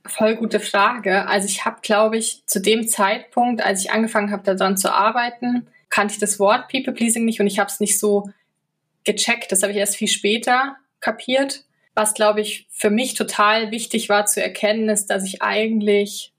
Voll 0.07 0.37
gute 0.37 0.61
Frage. 0.61 1.27
Also 1.27 1.47
ich 1.47 1.65
habe, 1.65 1.79
glaube 1.83 2.17
ich, 2.17 2.45
zu 2.47 2.61
dem 2.61 2.89
Zeitpunkt, 2.89 3.63
als 3.65 3.85
ich 3.85 3.93
angefangen 3.93 4.33
habe, 4.33 4.43
daran 4.43 4.77
zu 4.77 4.93
arbeiten, 4.93 5.67
kannte 5.91 6.15
ich 6.15 6.21
das 6.21 6.39
Wort 6.39 6.69
People 6.69 6.93
Pleasing 6.93 7.25
nicht 7.25 7.41
und 7.41 7.47
ich 7.47 7.59
habe 7.59 7.71
es 7.71 7.81
nicht 7.81 7.99
so 7.99 8.31
gecheckt. 9.05 9.53
Das 9.53 9.63
habe 9.63 9.73
ich 9.73 9.79
erst 9.79 9.97
viel 9.97 10.09
später 10.09 10.77
kapiert. 11.01 11.65
Was, 11.95 12.15
glaube 12.15 12.41
ich, 12.41 12.67
für 12.71 12.91
mich 12.91 13.15
total 13.15 13.71
wichtig 13.71 14.09
war 14.09 14.25
zu 14.25 14.43
erkennen, 14.43 14.89
ist, 14.89 15.07
dass 15.07 15.25
ich 15.25 15.43
eigentlich 15.43 16.33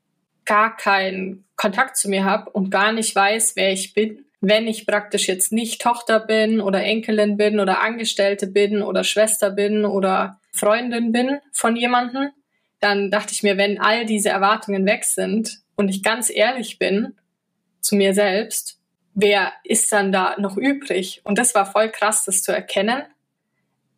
gar 0.51 0.75
keinen 0.75 1.46
Kontakt 1.55 1.96
zu 1.96 2.10
mir 2.10 2.25
habe 2.25 2.50
und 2.50 2.72
gar 2.72 2.91
nicht 2.91 3.15
weiß, 3.15 3.55
wer 3.55 3.72
ich 3.72 3.93
bin 3.93 4.25
wenn 4.41 4.67
ich 4.67 4.88
praktisch 4.88 5.27
jetzt 5.27 5.51
nicht 5.51 5.81
Tochter 5.81 6.20
bin 6.20 6.62
oder 6.62 6.84
Enkelin 6.84 7.38
bin 7.38 7.60
oder 7.60 7.81
Angestellte 7.81 8.48
bin 8.48 8.81
oder 8.81 9.03
Schwester 9.03 9.51
bin 9.51 9.86
oder 9.86 10.39
Freundin 10.51 11.12
bin 11.12 11.39
von 11.53 11.75
jemandem, 11.75 12.31
dann 12.79 13.12
dachte 13.12 13.34
ich 13.34 13.43
mir, 13.43 13.58
wenn 13.58 13.79
all 13.79 14.05
diese 14.05 14.29
Erwartungen 14.29 14.86
weg 14.88 15.05
sind 15.05 15.60
und 15.75 15.89
ich 15.89 16.01
ganz 16.01 16.31
ehrlich 16.31 16.79
bin 16.79 17.15
zu 17.81 17.96
mir 17.96 18.15
selbst, 18.15 18.79
wer 19.13 19.53
ist 19.63 19.91
dann 19.91 20.12
da 20.12 20.36
noch 20.39 20.58
übrig? 20.58 21.22
Und 21.24 21.38
das 21.38 21.53
war 21.53 21.72
voll 21.72 21.89
krass, 21.89 22.25
das 22.25 22.41
zu 22.41 22.51
erkennen, 22.51 23.03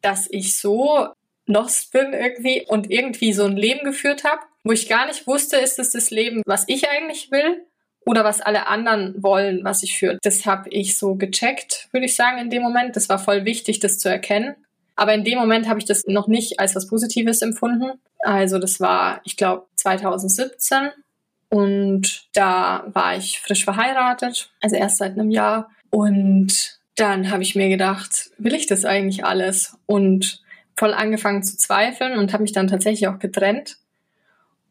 dass 0.01 0.27
ich 0.29 0.57
so 0.57 1.07
lost 1.45 1.91
bin 1.91 2.13
irgendwie 2.13 2.65
und 2.67 2.89
irgendwie 2.89 3.33
so 3.33 3.45
ein 3.45 3.57
Leben 3.57 3.83
geführt 3.83 4.23
habe, 4.23 4.41
wo 4.63 4.71
ich 4.71 4.87
gar 4.87 5.07
nicht 5.07 5.27
wusste, 5.27 5.57
ist 5.57 5.79
es 5.79 5.91
das 5.91 6.09
Leben, 6.09 6.41
was 6.45 6.63
ich 6.67 6.89
eigentlich 6.89 7.31
will 7.31 7.65
oder 8.05 8.23
was 8.23 8.41
alle 8.41 8.67
anderen 8.67 9.21
wollen, 9.21 9.63
was 9.63 9.83
ich 9.83 9.97
führe. 9.97 10.17
Das 10.21 10.45
habe 10.45 10.69
ich 10.69 10.97
so 10.97 11.15
gecheckt, 11.15 11.89
würde 11.91 12.05
ich 12.05 12.15
sagen, 12.15 12.37
in 12.37 12.49
dem 12.49 12.61
Moment. 12.61 12.95
Das 12.95 13.09
war 13.09 13.19
voll 13.19 13.45
wichtig, 13.45 13.79
das 13.79 13.99
zu 13.99 14.09
erkennen. 14.09 14.55
Aber 14.95 15.13
in 15.13 15.23
dem 15.23 15.39
Moment 15.39 15.67
habe 15.67 15.79
ich 15.79 15.85
das 15.85 16.03
noch 16.05 16.27
nicht 16.27 16.59
als 16.59 16.75
was 16.75 16.87
Positives 16.87 17.41
empfunden. 17.41 17.99
Also 18.19 18.59
das 18.59 18.79
war, 18.79 19.21
ich 19.23 19.37
glaube, 19.37 19.65
2017 19.75 20.91
und 21.49 22.27
da 22.33 22.83
war 22.87 23.17
ich 23.17 23.39
frisch 23.39 23.63
verheiratet, 23.63 24.51
also 24.61 24.75
erst 24.75 24.97
seit 24.97 25.13
einem 25.13 25.31
Jahr. 25.31 25.69
Und 25.89 26.79
dann 26.95 27.31
habe 27.31 27.43
ich 27.43 27.55
mir 27.55 27.69
gedacht, 27.69 28.31
will 28.37 28.53
ich 28.53 28.65
das 28.65 28.85
eigentlich 28.85 29.25
alles? 29.25 29.77
Und 29.85 30.42
voll 30.75 30.93
angefangen 30.93 31.43
zu 31.43 31.57
zweifeln 31.57 32.17
und 32.17 32.33
habe 32.33 32.43
mich 32.43 32.51
dann 32.51 32.67
tatsächlich 32.67 33.07
auch 33.07 33.19
getrennt 33.19 33.77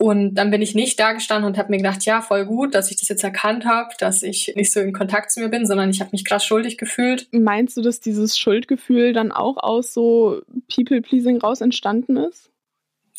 und 0.02 0.34
dann 0.34 0.50
bin 0.50 0.62
ich 0.62 0.74
nicht 0.74 0.98
da 0.98 1.12
gestanden 1.12 1.46
und 1.46 1.56
habe 1.56 1.70
mir 1.70 1.76
gedacht, 1.76 2.04
ja, 2.04 2.22
voll 2.22 2.44
gut, 2.44 2.74
dass 2.74 2.90
ich 2.90 2.96
das 2.96 3.08
jetzt 3.08 3.22
erkannt 3.22 3.66
habe, 3.66 3.90
dass 4.00 4.24
ich 4.24 4.52
nicht 4.56 4.72
so 4.72 4.80
in 4.80 4.92
Kontakt 4.92 5.30
zu 5.30 5.38
mir 5.38 5.48
bin, 5.48 5.64
sondern 5.64 5.90
ich 5.90 6.00
habe 6.00 6.10
mich 6.10 6.24
krass 6.24 6.44
schuldig 6.44 6.76
gefühlt. 6.76 7.28
Meinst 7.30 7.76
du, 7.76 7.82
dass 7.82 8.00
dieses 8.00 8.36
Schuldgefühl 8.36 9.12
dann 9.12 9.30
auch 9.30 9.58
aus 9.58 9.94
so 9.94 10.42
People-Pleasing 10.74 11.38
raus 11.38 11.60
entstanden 11.60 12.16
ist? 12.16 12.50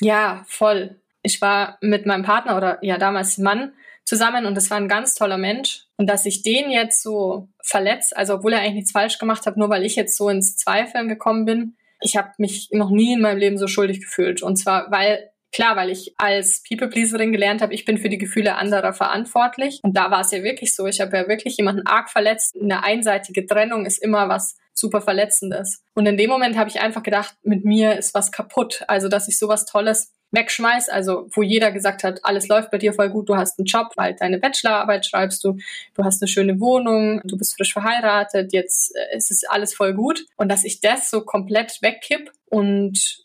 Ja, 0.02 0.44
voll. 0.46 0.98
Ich 1.22 1.40
war 1.42 1.78
mit 1.80 2.06
meinem 2.06 2.24
Partner 2.24 2.58
oder 2.58 2.80
ja 2.82 2.98
damals 2.98 3.38
Mann 3.38 3.72
zusammen 4.04 4.46
und 4.46 4.56
das 4.56 4.70
war 4.70 4.76
ein 4.76 4.90
ganz 4.90 5.16
toller 5.16 5.38
Mensch. 5.38 5.86
Und 5.96 6.08
dass 6.08 6.26
ich 6.26 6.42
den 6.42 6.70
jetzt 6.70 7.02
so 7.02 7.48
verletzt, 7.62 8.18
also 8.18 8.34
obwohl 8.34 8.52
er 8.52 8.60
eigentlich 8.60 8.74
nichts 8.74 8.92
falsch 8.92 9.20
gemacht 9.20 9.46
hat, 9.46 9.56
nur 9.56 9.70
weil 9.70 9.86
ich 9.86 9.96
jetzt 9.96 10.18
so 10.18 10.28
ins 10.28 10.58
Zweifeln 10.58 11.08
gekommen 11.08 11.46
bin, 11.46 11.78
ich 12.04 12.18
habe 12.18 12.30
mich 12.38 12.70
noch 12.72 12.90
nie 12.90 13.14
in 13.14 13.22
meinem 13.22 13.38
Leben 13.38 13.58
so 13.58 13.68
schuldig 13.68 14.02
gefühlt. 14.02 14.44
Und 14.44 14.58
zwar, 14.58 14.92
weil 14.92 15.30
Klar, 15.54 15.76
weil 15.76 15.92
ich 15.92 16.16
als 16.18 16.64
People-Pleaserin 16.68 17.32
gelernt 17.32 17.62
habe, 17.62 17.76
ich 17.76 17.86
bin 17.86 18.00
für 18.00 18.10
die 18.10 18.18
Gefühle 18.18 18.56
anderer 18.56 18.92
verantwortlich. 18.92 19.82
Und 19.84 19.96
da 19.96 20.10
war 20.10 20.22
es 20.22 20.32
ja 20.32 20.42
wirklich 20.42 20.76
so. 20.76 20.88
Ich 20.88 21.00
habe 21.00 21.16
ja 21.16 21.28
wirklich 21.28 21.58
jemanden 21.58 21.86
arg 21.86 22.10
verletzt. 22.10 22.56
Eine 22.60 22.84
einseitige 22.84 23.46
Trennung 23.46 23.86
ist 23.86 24.00
immer 24.00 24.28
was 24.28 24.58
super 24.74 25.00
Verletzendes. 25.00 25.84
Und 25.94 26.08
in 26.08 26.18
dem 26.18 26.32
Moment 26.32 26.58
habe 26.58 26.72
ich 26.72 26.82
einfach 26.82 27.04
gedacht, 27.04 27.36
mit 27.44 27.66
mir 27.66 27.96
ist 28.00 28.16
was 28.16 28.32
kaputt. 28.32 28.84
Also, 28.88 29.10
dass 29.10 29.28
ich 29.28 29.38
sowas 29.38 29.66
Tolles 29.66 30.12
wegschmeiß, 30.34 30.90
also 30.90 31.28
wo 31.32 31.42
jeder 31.44 31.72
gesagt 31.72 32.04
hat, 32.04 32.26
alles 32.26 32.48
läuft 32.48 32.72
bei 32.72 32.80
dir 32.80 32.94
voll 32.94 33.10
gut, 33.10 33.30
du 33.30 33.36
hast 33.36 33.60
einen 33.60 33.66
Job, 33.66 33.92
weil 33.96 34.16
deine 34.16 34.40
Bachelorarbeit 34.40 35.06
schreibst 35.06 35.44
du, 35.44 35.58
du 35.94 36.04
hast 36.04 36.22
eine 36.22 36.28
schöne 36.28 36.60
Wohnung, 36.60 37.22
du 37.24 37.38
bist 37.38 37.56
frisch 37.56 37.72
verheiratet, 37.72 38.52
jetzt 38.52 38.96
äh, 38.96 39.16
ist 39.16 39.32
es 39.32 39.44
alles 39.46 39.74
voll 39.74 39.94
gut. 39.94 40.26
Und 40.36 40.50
dass 40.50 40.64
ich 40.64 40.82
das 40.82 41.10
so 41.10 41.22
komplett 41.22 41.82
wegkipp 41.82 42.32
und 42.50 43.24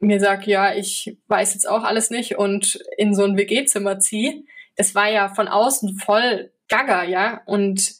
mir 0.00 0.20
sag, 0.20 0.46
ja, 0.46 0.74
ich 0.74 1.16
weiß 1.28 1.54
jetzt 1.54 1.68
auch 1.68 1.82
alles 1.82 2.10
nicht 2.10 2.36
und 2.38 2.78
in 2.96 3.14
so 3.14 3.24
ein 3.24 3.36
WG-Zimmer 3.36 3.98
ziehe, 3.98 4.44
das 4.76 4.94
war 4.94 5.10
ja 5.10 5.28
von 5.28 5.48
außen 5.48 5.98
voll 5.98 6.50
gaga, 6.68 7.04
ja. 7.04 7.42
Und 7.46 7.94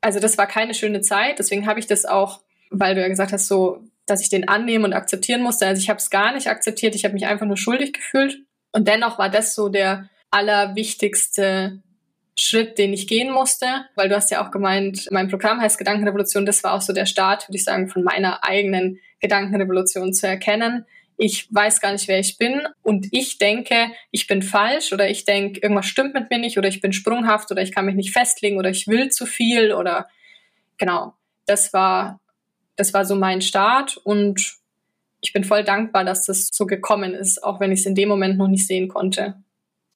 also 0.00 0.20
das 0.20 0.38
war 0.38 0.46
keine 0.46 0.74
schöne 0.74 1.00
Zeit, 1.00 1.38
deswegen 1.38 1.66
habe 1.66 1.80
ich 1.80 1.86
das 1.86 2.04
auch, 2.04 2.40
weil 2.70 2.94
du 2.94 3.00
ja 3.00 3.08
gesagt 3.08 3.32
hast, 3.32 3.48
so, 3.48 3.82
dass 4.10 4.22
ich 4.22 4.28
den 4.28 4.48
annehmen 4.48 4.84
und 4.84 4.92
akzeptieren 4.92 5.42
musste. 5.42 5.66
Also 5.66 5.80
ich 5.80 5.88
habe 5.88 5.98
es 5.98 6.10
gar 6.10 6.32
nicht 6.32 6.48
akzeptiert, 6.48 6.94
ich 6.94 7.04
habe 7.04 7.14
mich 7.14 7.26
einfach 7.26 7.46
nur 7.46 7.56
schuldig 7.56 7.92
gefühlt. 7.92 8.38
Und 8.72 8.88
dennoch 8.88 9.18
war 9.18 9.30
das 9.30 9.54
so 9.54 9.68
der 9.68 10.08
allerwichtigste 10.30 11.82
Schritt, 12.36 12.78
den 12.78 12.92
ich 12.92 13.08
gehen 13.08 13.32
musste, 13.32 13.66
weil 13.96 14.08
du 14.08 14.14
hast 14.14 14.30
ja 14.30 14.46
auch 14.46 14.50
gemeint, 14.50 15.08
mein 15.10 15.28
Programm 15.28 15.60
heißt 15.60 15.78
Gedankenrevolution, 15.78 16.46
das 16.46 16.62
war 16.62 16.74
auch 16.74 16.82
so 16.82 16.92
der 16.92 17.06
Start, 17.06 17.48
würde 17.48 17.56
ich 17.56 17.64
sagen, 17.64 17.88
von 17.88 18.04
meiner 18.04 18.44
eigenen 18.44 19.00
Gedankenrevolution 19.20 20.12
zu 20.12 20.28
erkennen, 20.28 20.84
ich 21.20 21.52
weiß 21.52 21.80
gar 21.80 21.90
nicht, 21.90 22.06
wer 22.06 22.20
ich 22.20 22.38
bin 22.38 22.62
und 22.82 23.08
ich 23.10 23.38
denke, 23.38 23.90
ich 24.12 24.28
bin 24.28 24.40
falsch 24.40 24.92
oder 24.92 25.10
ich 25.10 25.24
denke, 25.24 25.60
irgendwas 25.60 25.86
stimmt 25.86 26.14
mit 26.14 26.30
mir 26.30 26.38
nicht 26.38 26.58
oder 26.58 26.68
ich 26.68 26.80
bin 26.80 26.92
sprunghaft 26.92 27.50
oder 27.50 27.60
ich 27.60 27.74
kann 27.74 27.86
mich 27.86 27.96
nicht 27.96 28.12
festlegen 28.12 28.56
oder 28.56 28.70
ich 28.70 28.86
will 28.86 29.10
zu 29.10 29.26
viel 29.26 29.72
oder 29.72 30.08
genau. 30.78 31.14
Das 31.44 31.72
war, 31.72 32.20
das 32.78 32.94
war 32.94 33.04
so 33.04 33.14
mein 33.14 33.42
Start 33.42 33.98
und 33.98 34.54
ich 35.20 35.32
bin 35.32 35.44
voll 35.44 35.64
dankbar, 35.64 36.04
dass 36.04 36.24
das 36.24 36.48
so 36.52 36.64
gekommen 36.64 37.12
ist, 37.12 37.42
auch 37.42 37.60
wenn 37.60 37.72
ich 37.72 37.80
es 37.80 37.86
in 37.86 37.94
dem 37.94 38.08
Moment 38.08 38.38
noch 38.38 38.48
nicht 38.48 38.66
sehen 38.66 38.88
konnte. 38.88 39.34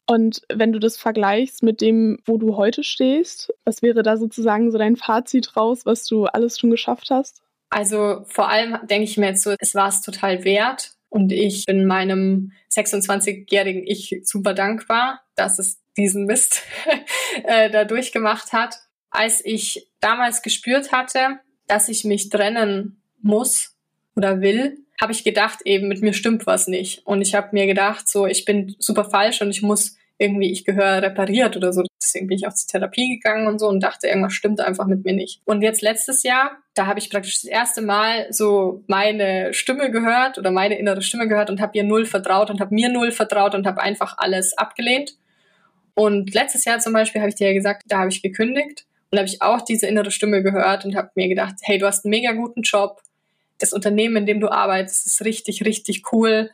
Und 0.06 0.42
wenn 0.52 0.72
du 0.72 0.80
das 0.80 0.96
vergleichst 0.96 1.62
mit 1.62 1.80
dem, 1.80 2.18
wo 2.26 2.36
du 2.36 2.56
heute 2.56 2.82
stehst, 2.82 3.54
was 3.64 3.82
wäre 3.82 4.02
da 4.02 4.16
sozusagen 4.16 4.70
so 4.70 4.78
dein 4.78 4.96
Fazit 4.96 5.56
raus, 5.56 5.86
was 5.86 6.04
du 6.04 6.26
alles 6.26 6.58
schon 6.58 6.70
geschafft 6.70 7.10
hast? 7.10 7.42
Also 7.70 8.24
vor 8.26 8.50
allem 8.50 8.78
denke 8.88 9.04
ich 9.04 9.16
mir 9.16 9.28
jetzt 9.28 9.44
so, 9.44 9.54
es 9.58 9.74
war 9.74 9.88
es 9.88 10.02
total 10.02 10.44
wert, 10.44 10.92
und 11.12 11.30
ich 11.30 11.66
bin 11.66 11.84
meinem 11.84 12.52
26-jährigen 12.74 13.86
Ich 13.86 14.22
super 14.24 14.54
dankbar, 14.54 15.20
dass 15.34 15.58
es 15.58 15.78
diesen 15.94 16.24
Mist 16.24 16.62
äh, 17.44 17.68
da 17.68 17.84
durchgemacht 17.84 18.54
hat. 18.54 18.76
Als 19.10 19.44
ich 19.44 19.90
damals 20.00 20.40
gespürt 20.40 20.90
hatte, 20.90 21.40
dass 21.72 21.88
ich 21.88 22.04
mich 22.04 22.28
trennen 22.28 23.00
muss 23.22 23.74
oder 24.14 24.42
will, 24.42 24.76
habe 25.00 25.12
ich 25.12 25.24
gedacht, 25.24 25.60
eben 25.64 25.88
mit 25.88 26.02
mir 26.02 26.12
stimmt 26.12 26.46
was 26.46 26.66
nicht. 26.66 27.06
Und 27.06 27.22
ich 27.22 27.34
habe 27.34 27.48
mir 27.52 27.66
gedacht, 27.66 28.06
so, 28.08 28.26
ich 28.26 28.44
bin 28.44 28.76
super 28.78 29.06
falsch 29.06 29.40
und 29.40 29.48
ich 29.48 29.62
muss 29.62 29.96
irgendwie, 30.18 30.52
ich 30.52 30.66
gehöre 30.66 31.00
repariert 31.00 31.56
oder 31.56 31.72
so. 31.72 31.82
Deswegen 32.00 32.26
bin 32.26 32.36
ich 32.36 32.46
auch 32.46 32.52
zur 32.52 32.68
Therapie 32.68 33.16
gegangen 33.16 33.46
und 33.46 33.58
so 33.58 33.68
und 33.68 33.82
dachte, 33.82 34.06
irgendwas 34.06 34.34
stimmt 34.34 34.60
einfach 34.60 34.86
mit 34.86 35.02
mir 35.06 35.14
nicht. 35.14 35.40
Und 35.46 35.62
jetzt 35.62 35.80
letztes 35.80 36.22
Jahr, 36.24 36.58
da 36.74 36.86
habe 36.86 36.98
ich 36.98 37.08
praktisch 37.08 37.40
das 37.40 37.50
erste 37.50 37.80
Mal 37.80 38.26
so 38.30 38.84
meine 38.86 39.54
Stimme 39.54 39.90
gehört 39.90 40.36
oder 40.36 40.50
meine 40.50 40.78
innere 40.78 41.00
Stimme 41.00 41.26
gehört 41.26 41.48
und 41.48 41.62
habe 41.62 41.78
ihr 41.78 41.84
null 41.84 42.04
vertraut 42.04 42.50
und 42.50 42.60
habe 42.60 42.74
mir 42.74 42.90
null 42.90 43.12
vertraut 43.12 43.54
und 43.54 43.66
habe 43.66 43.80
einfach 43.80 44.18
alles 44.18 44.58
abgelehnt. 44.58 45.16
Und 45.94 46.34
letztes 46.34 46.66
Jahr 46.66 46.80
zum 46.80 46.92
Beispiel 46.92 47.22
habe 47.22 47.30
ich 47.30 47.36
dir 47.36 47.46
ja 47.46 47.54
gesagt, 47.54 47.84
da 47.86 48.00
habe 48.00 48.10
ich 48.10 48.20
gekündigt 48.20 48.84
und 49.12 49.18
habe 49.18 49.28
ich 49.28 49.42
auch 49.42 49.60
diese 49.60 49.86
innere 49.86 50.10
Stimme 50.10 50.42
gehört 50.42 50.86
und 50.86 50.96
habe 50.96 51.10
mir 51.14 51.28
gedacht, 51.28 51.56
hey, 51.60 51.78
du 51.78 51.86
hast 51.86 52.04
einen 52.04 52.10
mega 52.10 52.32
guten 52.32 52.62
Job. 52.62 53.02
Das 53.58 53.74
Unternehmen, 53.74 54.16
in 54.16 54.26
dem 54.26 54.40
du 54.40 54.48
arbeitest, 54.50 55.06
ist 55.06 55.22
richtig, 55.24 55.64
richtig 55.64 56.12
cool. 56.12 56.50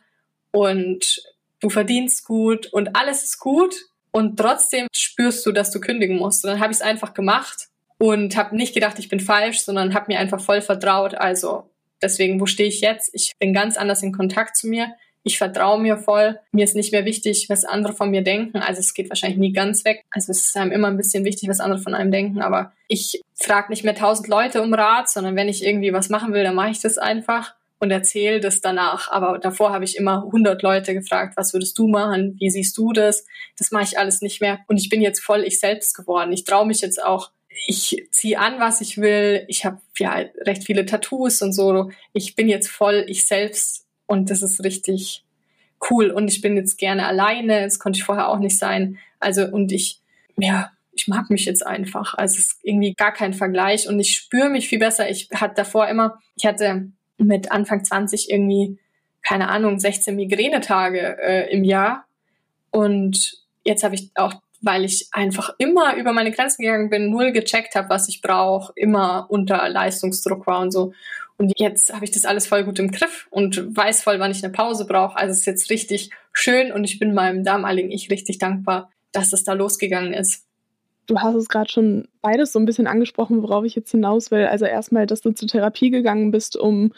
Und 0.51 1.23
du 1.61 1.69
verdienst 1.69 2.25
gut 2.25 2.67
und 2.67 2.97
alles 2.97 3.23
ist 3.23 3.39
gut 3.39 3.75
und 4.11 4.37
trotzdem 4.37 4.87
spürst 4.93 5.45
du, 5.45 5.53
dass 5.53 5.71
du 5.71 5.79
kündigen 5.79 6.17
musst. 6.17 6.43
Und 6.43 6.51
dann 6.51 6.59
habe 6.59 6.73
ich 6.73 6.79
es 6.79 6.81
einfach 6.81 7.13
gemacht 7.13 7.69
und 7.97 8.35
habe 8.35 8.55
nicht 8.57 8.73
gedacht, 8.73 8.99
ich 8.99 9.07
bin 9.07 9.21
falsch, 9.21 9.61
sondern 9.61 9.93
habe 9.93 10.05
mir 10.09 10.19
einfach 10.19 10.41
voll 10.41 10.61
vertraut. 10.61 11.15
Also 11.15 11.69
deswegen, 12.01 12.41
wo 12.41 12.45
stehe 12.45 12.67
ich 12.67 12.81
jetzt? 12.81 13.09
Ich 13.13 13.31
bin 13.39 13.53
ganz 13.53 13.77
anders 13.77 14.03
in 14.03 14.11
Kontakt 14.11 14.57
zu 14.57 14.67
mir. 14.67 14.93
Ich 15.23 15.37
vertraue 15.37 15.79
mir 15.79 15.97
voll. 15.97 16.39
Mir 16.51 16.63
ist 16.63 16.75
nicht 16.75 16.91
mehr 16.91 17.05
wichtig, 17.05 17.47
was 17.49 17.65
andere 17.65 17.93
von 17.93 18.09
mir 18.09 18.23
denken. 18.23 18.57
Also 18.57 18.79
es 18.79 18.93
geht 18.93 19.09
wahrscheinlich 19.09 19.39
nie 19.39 19.53
ganz 19.53 19.83
weg. 19.83 20.05
Also 20.11 20.31
es 20.31 20.45
ist 20.45 20.57
einem 20.57 20.71
immer 20.71 20.87
ein 20.87 20.97
bisschen 20.97 21.25
wichtig, 21.25 21.49
was 21.49 21.59
andere 21.59 21.79
von 21.79 21.93
einem 21.93 22.11
denken. 22.11 22.41
Aber 22.41 22.71
ich 22.87 23.21
frage 23.35 23.69
nicht 23.69 23.83
mehr 23.83 23.95
tausend 23.95 24.27
Leute 24.27 24.61
um 24.61 24.73
Rat, 24.73 25.09
sondern 25.09 25.35
wenn 25.35 25.49
ich 25.49 25.65
irgendwie 25.65 25.93
was 25.93 26.09
machen 26.09 26.33
will, 26.33 26.43
dann 26.43 26.55
mache 26.55 26.71
ich 26.71 26.79
das 26.79 26.97
einfach 26.97 27.53
und 27.79 27.91
erzähle 27.91 28.39
das 28.39 28.61
danach. 28.61 29.11
Aber 29.11 29.39
davor 29.39 29.71
habe 29.71 29.85
ich 29.85 29.97
immer 29.97 30.23
100 30.25 30.61
Leute 30.61 30.93
gefragt, 30.93 31.35
was 31.37 31.53
würdest 31.53 31.77
du 31.77 31.87
machen? 31.87 32.35
Wie 32.39 32.49
siehst 32.49 32.77
du 32.77 32.93
das? 32.93 33.25
Das 33.57 33.71
mache 33.71 33.85
ich 33.85 33.97
alles 33.97 34.21
nicht 34.21 34.41
mehr. 34.41 34.59
Und 34.67 34.77
ich 34.77 34.89
bin 34.89 35.01
jetzt 35.01 35.21
voll 35.21 35.43
ich 35.43 35.59
selbst 35.59 35.95
geworden. 35.95 36.31
Ich 36.31 36.43
traue 36.43 36.67
mich 36.67 36.81
jetzt 36.81 37.03
auch. 37.03 37.31
Ich 37.67 38.07
ziehe 38.11 38.39
an, 38.39 38.59
was 38.59 38.79
ich 38.79 38.97
will. 38.97 39.43
Ich 39.47 39.65
habe 39.65 39.81
ja 39.97 40.23
recht 40.45 40.63
viele 40.63 40.85
Tattoos 40.85 41.41
und 41.41 41.51
so. 41.51 41.89
Ich 42.13 42.35
bin 42.35 42.47
jetzt 42.47 42.69
voll 42.69 43.05
ich 43.07 43.25
selbst 43.25 43.85
und 44.09 44.31
das 44.31 44.41
ist 44.41 44.63
richtig 44.63 45.23
cool. 45.89 46.09
Und 46.09 46.29
ich 46.29 46.41
bin 46.41 46.57
jetzt 46.57 46.79
gerne 46.79 47.05
alleine. 47.05 47.61
Das 47.61 47.77
konnte 47.77 47.97
ich 47.97 48.03
vorher 48.03 48.27
auch 48.27 48.39
nicht 48.39 48.57
sein. 48.57 48.97
Also 49.19 49.45
und 49.45 49.71
ich, 49.71 50.01
ja, 50.35 50.71
ich 50.91 51.07
mag 51.07 51.29
mich 51.29 51.45
jetzt 51.45 51.65
einfach. 51.65 52.15
Also 52.15 52.39
es 52.39 52.47
ist 52.47 52.59
irgendwie 52.63 52.95
gar 52.95 53.13
kein 53.13 53.33
Vergleich 53.33 53.87
und 53.87 53.99
ich 53.99 54.15
spüre 54.15 54.49
mich 54.49 54.67
viel 54.67 54.79
besser. 54.79 55.09
Ich 55.09 55.29
hatte 55.35 55.53
davor 55.57 55.87
immer, 55.87 56.19
ich 56.35 56.47
hatte 56.47 56.91
mit 57.17 57.51
Anfang 57.51 57.83
20 57.85 58.31
irgendwie, 58.31 58.79
keine 59.21 59.47
Ahnung, 59.47 59.79
16 59.79 60.15
Migränetage 60.15 61.17
äh, 61.21 61.53
im 61.53 61.63
Jahr. 61.63 62.05
Und 62.71 63.37
jetzt 63.63 63.83
habe 63.83 63.93
ich 63.93 64.09
auch, 64.15 64.33
weil 64.61 64.83
ich 64.83 65.07
einfach 65.11 65.53
immer 65.57 65.95
über 65.95 66.13
meine 66.13 66.31
Grenzen 66.31 66.63
gegangen 66.63 66.89
bin, 66.89 67.09
null 67.09 67.31
gecheckt 67.31 67.75
habe, 67.75 67.89
was 67.89 68.09
ich 68.09 68.21
brauche, 68.21 68.73
immer 68.75 69.27
unter 69.29 69.67
Leistungsdruck 69.69 70.47
war 70.47 70.59
und 70.59 70.71
so. 70.71 70.93
Und 71.37 71.53
jetzt 71.57 71.93
habe 71.93 72.03
ich 72.03 72.11
das 72.11 72.25
alles 72.25 72.47
voll 72.47 72.65
gut 72.65 72.79
im 72.79 72.91
Griff 72.91 73.27
und 73.29 73.75
weiß 73.75 74.03
voll, 74.03 74.19
wann 74.19 74.31
ich 74.31 74.43
eine 74.43 74.51
Pause 74.51 74.85
brauche. 74.85 75.17
Also 75.17 75.31
es 75.31 75.39
ist 75.39 75.45
jetzt 75.45 75.69
richtig 75.69 76.09
schön 76.33 76.71
und 76.71 76.83
ich 76.83 76.99
bin 76.99 77.13
meinem 77.13 77.45
damaligen 77.45 77.91
Ich 77.91 78.11
richtig 78.11 78.39
dankbar, 78.39 78.91
dass 79.13 79.29
das 79.29 79.45
da 79.45 79.53
losgegangen 79.53 80.13
ist. 80.13 80.45
Du 81.07 81.17
hast 81.19 81.35
es 81.35 81.47
gerade 81.47 81.71
schon 81.71 82.07
beides 82.21 82.51
so 82.51 82.59
ein 82.59 82.65
bisschen 82.65 82.87
angesprochen, 82.87 83.41
worauf 83.41 83.63
ich 83.63 83.73
jetzt 83.73 83.91
hinaus 83.91 84.31
will. 84.31 84.45
Also 84.45 84.65
erstmal, 84.65 85.07
dass 85.07 85.21
du 85.21 85.31
zur 85.31 85.47
Therapie 85.47 85.89
gegangen 85.89 86.31
bist, 86.31 86.57
um 86.57 86.93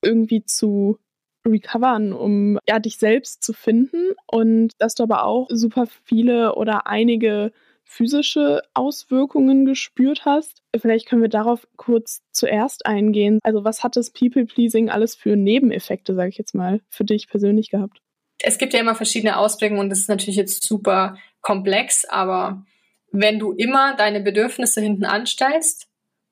irgendwie 0.00 0.44
zu 0.44 0.98
recovern, 1.46 2.12
um 2.12 2.58
ja 2.68 2.78
dich 2.78 2.98
selbst 2.98 3.42
zu 3.42 3.52
finden 3.52 4.12
und 4.26 4.72
dass 4.78 4.94
du 4.94 5.02
aber 5.02 5.24
auch 5.24 5.48
super 5.50 5.86
viele 6.04 6.54
oder 6.54 6.86
einige 6.86 7.52
physische 7.84 8.62
Auswirkungen 8.74 9.66
gespürt 9.66 10.24
hast. 10.24 10.62
Vielleicht 10.74 11.06
können 11.06 11.20
wir 11.20 11.28
darauf 11.28 11.68
kurz 11.76 12.22
zuerst 12.32 12.86
eingehen. 12.86 13.38
Also 13.42 13.64
was 13.64 13.84
hat 13.84 13.96
das 13.96 14.10
People-Pleasing 14.10 14.88
alles 14.88 15.14
für 15.14 15.36
Nebeneffekte, 15.36 16.14
sage 16.14 16.30
ich 16.30 16.38
jetzt 16.38 16.54
mal, 16.54 16.80
für 16.88 17.04
dich 17.04 17.28
persönlich 17.28 17.70
gehabt? 17.70 18.00
Es 18.40 18.58
gibt 18.58 18.72
ja 18.72 18.80
immer 18.80 18.94
verschiedene 18.94 19.36
Ausprägungen 19.36 19.82
und 19.82 19.90
das 19.90 20.00
ist 20.00 20.08
natürlich 20.08 20.36
jetzt 20.36 20.64
super 20.64 21.16
komplex, 21.42 22.04
aber 22.06 22.64
wenn 23.12 23.38
du 23.38 23.52
immer 23.52 23.94
deine 23.94 24.20
Bedürfnisse 24.20 24.80
hinten 24.80 25.04
anstellst 25.04 25.86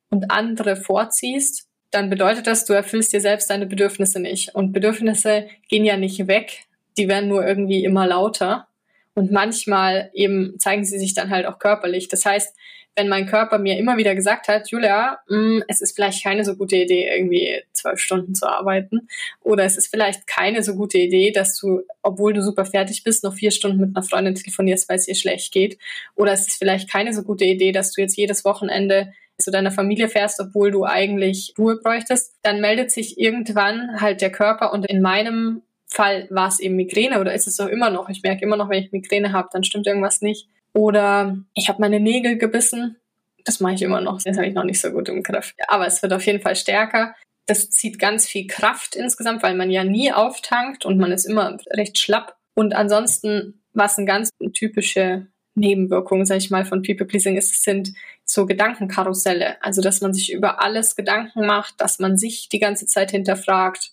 und 0.09 0.31
andere 0.31 0.77
vorziehst, 0.77 1.70
dann 1.91 2.11
bedeutet 2.11 2.47
das, 2.47 2.65
du 2.65 2.73
erfüllst 2.73 3.13
dir 3.13 3.21
selbst 3.21 3.51
deine 3.51 3.67
Bedürfnisse 3.67 4.21
nicht. 4.21 4.55
Und 4.55 4.73
Bedürfnisse 4.73 5.49
gehen 5.69 5.85
ja 5.85 5.97
nicht 5.97 6.27
weg, 6.27 6.67
die 6.97 7.09
werden 7.09 7.29
nur 7.29 7.47
irgendwie 7.47 7.85
immer 7.85 8.07
lauter. 8.07 8.69
Und 9.15 9.33
manchmal 9.33 10.11
eben 10.15 10.55
zeigen 10.59 10.85
sie 10.85 10.99
sich 10.99 11.15
dann 11.15 11.31
halt 11.31 11.47
auch 11.47 11.59
körperlich. 11.59 12.09
Das 12.09 12.25
heißt, 12.25 12.57
wenn 12.97 13.09
mein 13.09 13.27
Körper 13.27 13.59
mir 13.59 13.79
immer 13.79 13.97
wieder 13.97 14.15
gesagt 14.15 14.49
hat, 14.49 14.71
Julia, 14.71 15.21
mh, 15.29 15.39
mm, 15.39 15.63
es 15.69 15.81
ist 15.81 15.95
vielleicht 15.95 16.23
keine 16.23 16.45
so 16.45 16.57
gute 16.57 16.77
Idee, 16.77 17.09
irgendwie 17.09 17.63
zwölf 17.73 18.01
Stunden 18.01 18.35
zu 18.35 18.47
arbeiten. 18.47 19.09
Oder 19.41 19.65
es 19.65 19.77
ist 19.77 19.89
vielleicht 19.89 20.27
keine 20.27 20.63
so 20.63 20.75
gute 20.75 20.99
Idee, 20.99 21.31
dass 21.31 21.57
du, 21.59 21.83
obwohl 22.03 22.33
du 22.33 22.43
super 22.43 22.65
fertig 22.65 23.03
bist, 23.05 23.25
noch 23.25 23.35
vier 23.35 23.53
Stunden 23.53 23.79
mit 23.79 23.97
einer 23.97 24.07
Freundin 24.07 24.35
telefonierst, 24.35 24.89
weil 24.89 24.97
es 24.97 25.09
ihr 25.09 25.15
schlecht 25.15 25.53
geht. 25.53 25.79
Oder 26.15 26.33
es 26.33 26.49
ist 26.49 26.59
vielleicht 26.59 26.91
keine 26.91 27.15
so 27.15 27.23
gute 27.23 27.45
Idee, 27.45 27.73
dass 27.73 27.93
du 27.93 28.01
jetzt 28.01 28.17
jedes 28.17 28.45
Wochenende 28.45 29.13
zu 29.41 29.51
deiner 29.51 29.71
Familie 29.71 30.09
fährst, 30.09 30.41
obwohl 30.41 30.71
du 30.71 30.85
eigentlich 30.85 31.55
Ruhe 31.59 31.77
bräuchtest, 31.83 32.35
dann 32.43 32.61
meldet 32.61 32.91
sich 32.91 33.19
irgendwann 33.19 34.01
halt 34.01 34.21
der 34.21 34.31
Körper 34.31 34.73
und 34.73 34.87
in 34.87 35.03
meinem 35.03 35.63
Fall 35.87 36.29
war 36.31 36.49
es 36.49 36.61
eben 36.61 36.77
Migräne 36.77 37.21
oder 37.21 37.35
ist 37.35 37.49
es 37.49 37.59
auch 37.59 37.67
immer 37.67 37.91
noch. 37.91 38.09
Ich 38.09 38.23
merke 38.23 38.45
immer 38.45 38.57
noch, 38.57 38.69
wenn 38.69 38.83
ich 38.83 38.93
Migräne 38.93 39.33
habe, 39.33 39.49
dann 39.53 39.65
stimmt 39.65 39.87
irgendwas 39.87 40.23
nicht. 40.23 40.49
Oder 40.73 41.37
ich 41.55 41.69
habe 41.69 41.81
meine 41.81 41.99
Nägel 41.99 42.39
gebissen. 42.39 42.97
Das 43.45 43.59
mache 43.59 43.75
ich 43.75 43.83
immer 43.83 44.01
noch. 44.01 44.23
Das 44.23 44.37
habe 44.37 44.47
ich 44.47 44.55
noch 44.55 44.65
nicht 44.65 44.81
so 44.81 44.91
gut 44.91 45.09
im 45.09 45.23
Griff. 45.23 45.55
Aber 45.67 45.87
es 45.87 46.01
wird 46.03 46.13
auf 46.13 46.25
jeden 46.25 46.41
Fall 46.41 46.55
stärker. 46.55 47.15
Das 47.47 47.71
zieht 47.71 47.99
ganz 47.99 48.29
viel 48.29 48.47
Kraft 48.47 48.95
insgesamt, 48.95 49.43
weil 49.43 49.57
man 49.57 49.71
ja 49.71 49.83
nie 49.83 50.13
auftankt 50.13 50.85
und 50.85 50.99
man 50.99 51.11
ist 51.11 51.25
immer 51.25 51.57
recht 51.71 51.99
schlapp. 51.99 52.37
Und 52.55 52.75
ansonsten, 52.75 53.61
was 53.73 53.99
eine 53.99 54.07
ganz 54.07 54.31
typische 54.55 55.27
Nebenwirkung, 55.61 56.25
sag 56.25 56.39
ich 56.39 56.51
mal, 56.51 56.65
von 56.65 56.83
People 56.83 57.07
Pleasing 57.07 57.37
ist, 57.37 57.63
sind 57.63 57.93
so 58.25 58.47
Gedankenkarusselle. 58.47 59.63
Also, 59.63 59.83
dass 59.83 60.01
man 60.01 60.13
sich 60.13 60.33
über 60.33 60.61
alles 60.61 60.97
Gedanken 60.97 61.47
macht, 61.47 61.81
dass 61.81 62.01
man 62.01 62.17
sich 62.17 62.49
die 62.49 62.59
ganze 62.59 62.87
Zeit 62.87 63.13
hinterfragt. 63.13 63.93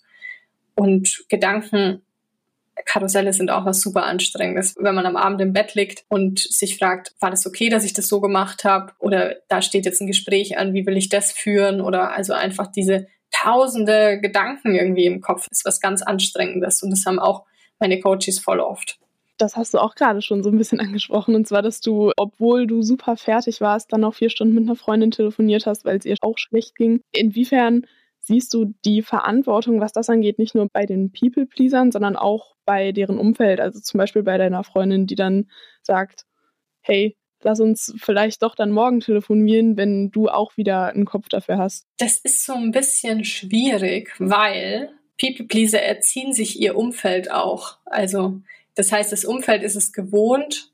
Und 0.74 1.24
Gedankenkarusselle 1.28 3.32
sind 3.32 3.50
auch 3.50 3.64
was 3.64 3.80
super 3.80 4.04
anstrengendes. 4.04 4.74
Wenn 4.78 4.94
man 4.94 5.06
am 5.06 5.16
Abend 5.16 5.40
im 5.40 5.52
Bett 5.52 5.74
liegt 5.74 6.04
und 6.08 6.40
sich 6.40 6.78
fragt, 6.78 7.14
war 7.20 7.30
das 7.30 7.46
okay, 7.46 7.68
dass 7.68 7.84
ich 7.84 7.92
das 7.92 8.08
so 8.08 8.20
gemacht 8.20 8.64
habe? 8.64 8.92
Oder 8.98 9.36
da 9.48 9.62
steht 9.62 9.84
jetzt 9.84 10.00
ein 10.00 10.06
Gespräch 10.06 10.58
an, 10.58 10.74
wie 10.74 10.86
will 10.86 10.96
ich 10.96 11.08
das 11.08 11.32
führen? 11.32 11.80
Oder 11.80 12.12
also 12.12 12.32
einfach 12.32 12.68
diese 12.68 13.06
tausende 13.30 14.20
Gedanken 14.20 14.74
irgendwie 14.74 15.06
im 15.06 15.20
Kopf 15.20 15.46
ist 15.50 15.64
was 15.64 15.80
ganz 15.80 16.02
Anstrengendes. 16.02 16.82
Und 16.82 16.90
das 16.90 17.04
haben 17.06 17.18
auch 17.18 17.44
meine 17.78 18.00
Coaches 18.00 18.38
voll 18.38 18.60
oft. 18.60 18.98
Das 19.38 19.56
hast 19.56 19.74
du 19.74 19.78
auch 19.78 19.94
gerade 19.94 20.20
schon 20.20 20.42
so 20.42 20.50
ein 20.50 20.58
bisschen 20.58 20.80
angesprochen. 20.80 21.34
Und 21.34 21.46
zwar, 21.46 21.62
dass 21.62 21.80
du, 21.80 22.12
obwohl 22.16 22.66
du 22.66 22.82
super 22.82 23.16
fertig 23.16 23.60
warst, 23.60 23.92
dann 23.92 24.02
noch 24.02 24.14
vier 24.14 24.30
Stunden 24.30 24.54
mit 24.54 24.64
einer 24.64 24.76
Freundin 24.76 25.10
telefoniert 25.10 25.66
hast, 25.66 25.84
weil 25.84 25.96
es 25.96 26.04
ihr 26.04 26.16
auch 26.20 26.38
schlecht 26.38 26.76
ging. 26.76 27.00
Inwiefern 27.12 27.86
siehst 28.20 28.52
du 28.52 28.74
die 28.84 29.02
Verantwortung, 29.02 29.80
was 29.80 29.92
das 29.92 30.10
angeht, 30.10 30.38
nicht 30.38 30.54
nur 30.54 30.68
bei 30.70 30.84
den 30.84 31.12
People-Pleasern, 31.12 31.90
sondern 31.90 32.16
auch 32.16 32.56
bei 32.64 32.92
deren 32.92 33.18
Umfeld? 33.18 33.60
Also 33.60 33.80
zum 33.80 33.98
Beispiel 33.98 34.22
bei 34.22 34.36
deiner 34.36 34.64
Freundin, 34.64 35.06
die 35.06 35.14
dann 35.14 35.48
sagt, 35.82 36.24
hey, 36.82 37.16
lass 37.42 37.60
uns 37.60 37.94
vielleicht 37.98 38.42
doch 38.42 38.54
dann 38.54 38.70
morgen 38.70 39.00
telefonieren, 39.00 39.76
wenn 39.76 40.10
du 40.10 40.28
auch 40.28 40.56
wieder 40.56 40.88
einen 40.88 41.04
Kopf 41.04 41.28
dafür 41.28 41.58
hast. 41.58 41.86
Das 41.98 42.18
ist 42.18 42.44
so 42.44 42.54
ein 42.54 42.70
bisschen 42.70 43.24
schwierig, 43.24 44.12
weil 44.18 44.90
People-Pleaser 45.20 45.80
erziehen 45.82 46.32
sich 46.32 46.60
ihr 46.60 46.76
Umfeld 46.76 47.30
auch. 47.30 47.78
Also 47.86 48.40
das 48.78 48.92
heißt, 48.92 49.10
das 49.10 49.24
Umfeld 49.24 49.64
ist 49.64 49.74
es 49.74 49.92
gewohnt, 49.92 50.70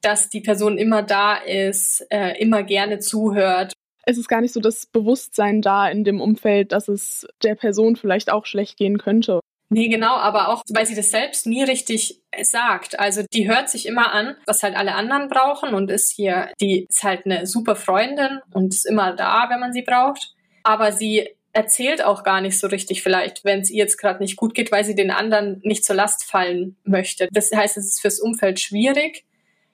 dass 0.00 0.28
die 0.28 0.40
Person 0.40 0.78
immer 0.78 1.02
da 1.02 1.34
ist, 1.34 2.06
äh, 2.08 2.40
immer 2.40 2.62
gerne 2.62 3.00
zuhört. 3.00 3.72
Es 4.04 4.16
ist 4.16 4.28
gar 4.28 4.40
nicht 4.40 4.52
so 4.52 4.60
das 4.60 4.86
Bewusstsein 4.86 5.60
da 5.60 5.88
in 5.88 6.04
dem 6.04 6.20
Umfeld, 6.20 6.70
dass 6.70 6.86
es 6.86 7.26
der 7.42 7.56
Person 7.56 7.96
vielleicht 7.96 8.30
auch 8.30 8.46
schlecht 8.46 8.76
gehen 8.76 8.98
könnte. 8.98 9.40
Nee, 9.68 9.88
genau, 9.88 10.14
aber 10.14 10.50
auch, 10.50 10.62
weil 10.70 10.86
sie 10.86 10.94
das 10.94 11.10
selbst 11.10 11.48
nie 11.48 11.64
richtig 11.64 12.22
sagt. 12.40 13.00
Also 13.00 13.24
die 13.32 13.48
hört 13.48 13.68
sich 13.68 13.86
immer 13.86 14.12
an, 14.14 14.36
was 14.46 14.62
halt 14.62 14.76
alle 14.76 14.94
anderen 14.94 15.28
brauchen 15.28 15.74
und 15.74 15.90
ist 15.90 16.12
hier, 16.12 16.52
die 16.60 16.86
ist 16.88 17.02
halt 17.02 17.26
eine 17.26 17.44
super 17.44 17.74
Freundin 17.74 18.38
und 18.52 18.72
ist 18.72 18.86
immer 18.86 19.16
da, 19.16 19.48
wenn 19.50 19.58
man 19.58 19.72
sie 19.72 19.82
braucht. 19.82 20.32
Aber 20.62 20.92
sie 20.92 21.35
erzählt 21.56 22.04
auch 22.04 22.22
gar 22.22 22.42
nicht 22.42 22.58
so 22.58 22.66
richtig 22.66 23.02
vielleicht, 23.02 23.42
wenn 23.42 23.60
es 23.60 23.70
ihr 23.70 23.78
jetzt 23.78 23.96
gerade 23.96 24.22
nicht 24.22 24.36
gut 24.36 24.54
geht, 24.54 24.70
weil 24.70 24.84
sie 24.84 24.94
den 24.94 25.10
anderen 25.10 25.60
nicht 25.64 25.86
zur 25.86 25.96
Last 25.96 26.24
fallen 26.24 26.76
möchte. 26.84 27.28
Das 27.32 27.50
heißt, 27.50 27.78
es 27.78 27.86
ist 27.86 28.00
fürs 28.02 28.20
Umfeld 28.20 28.60
schwierig. 28.60 29.24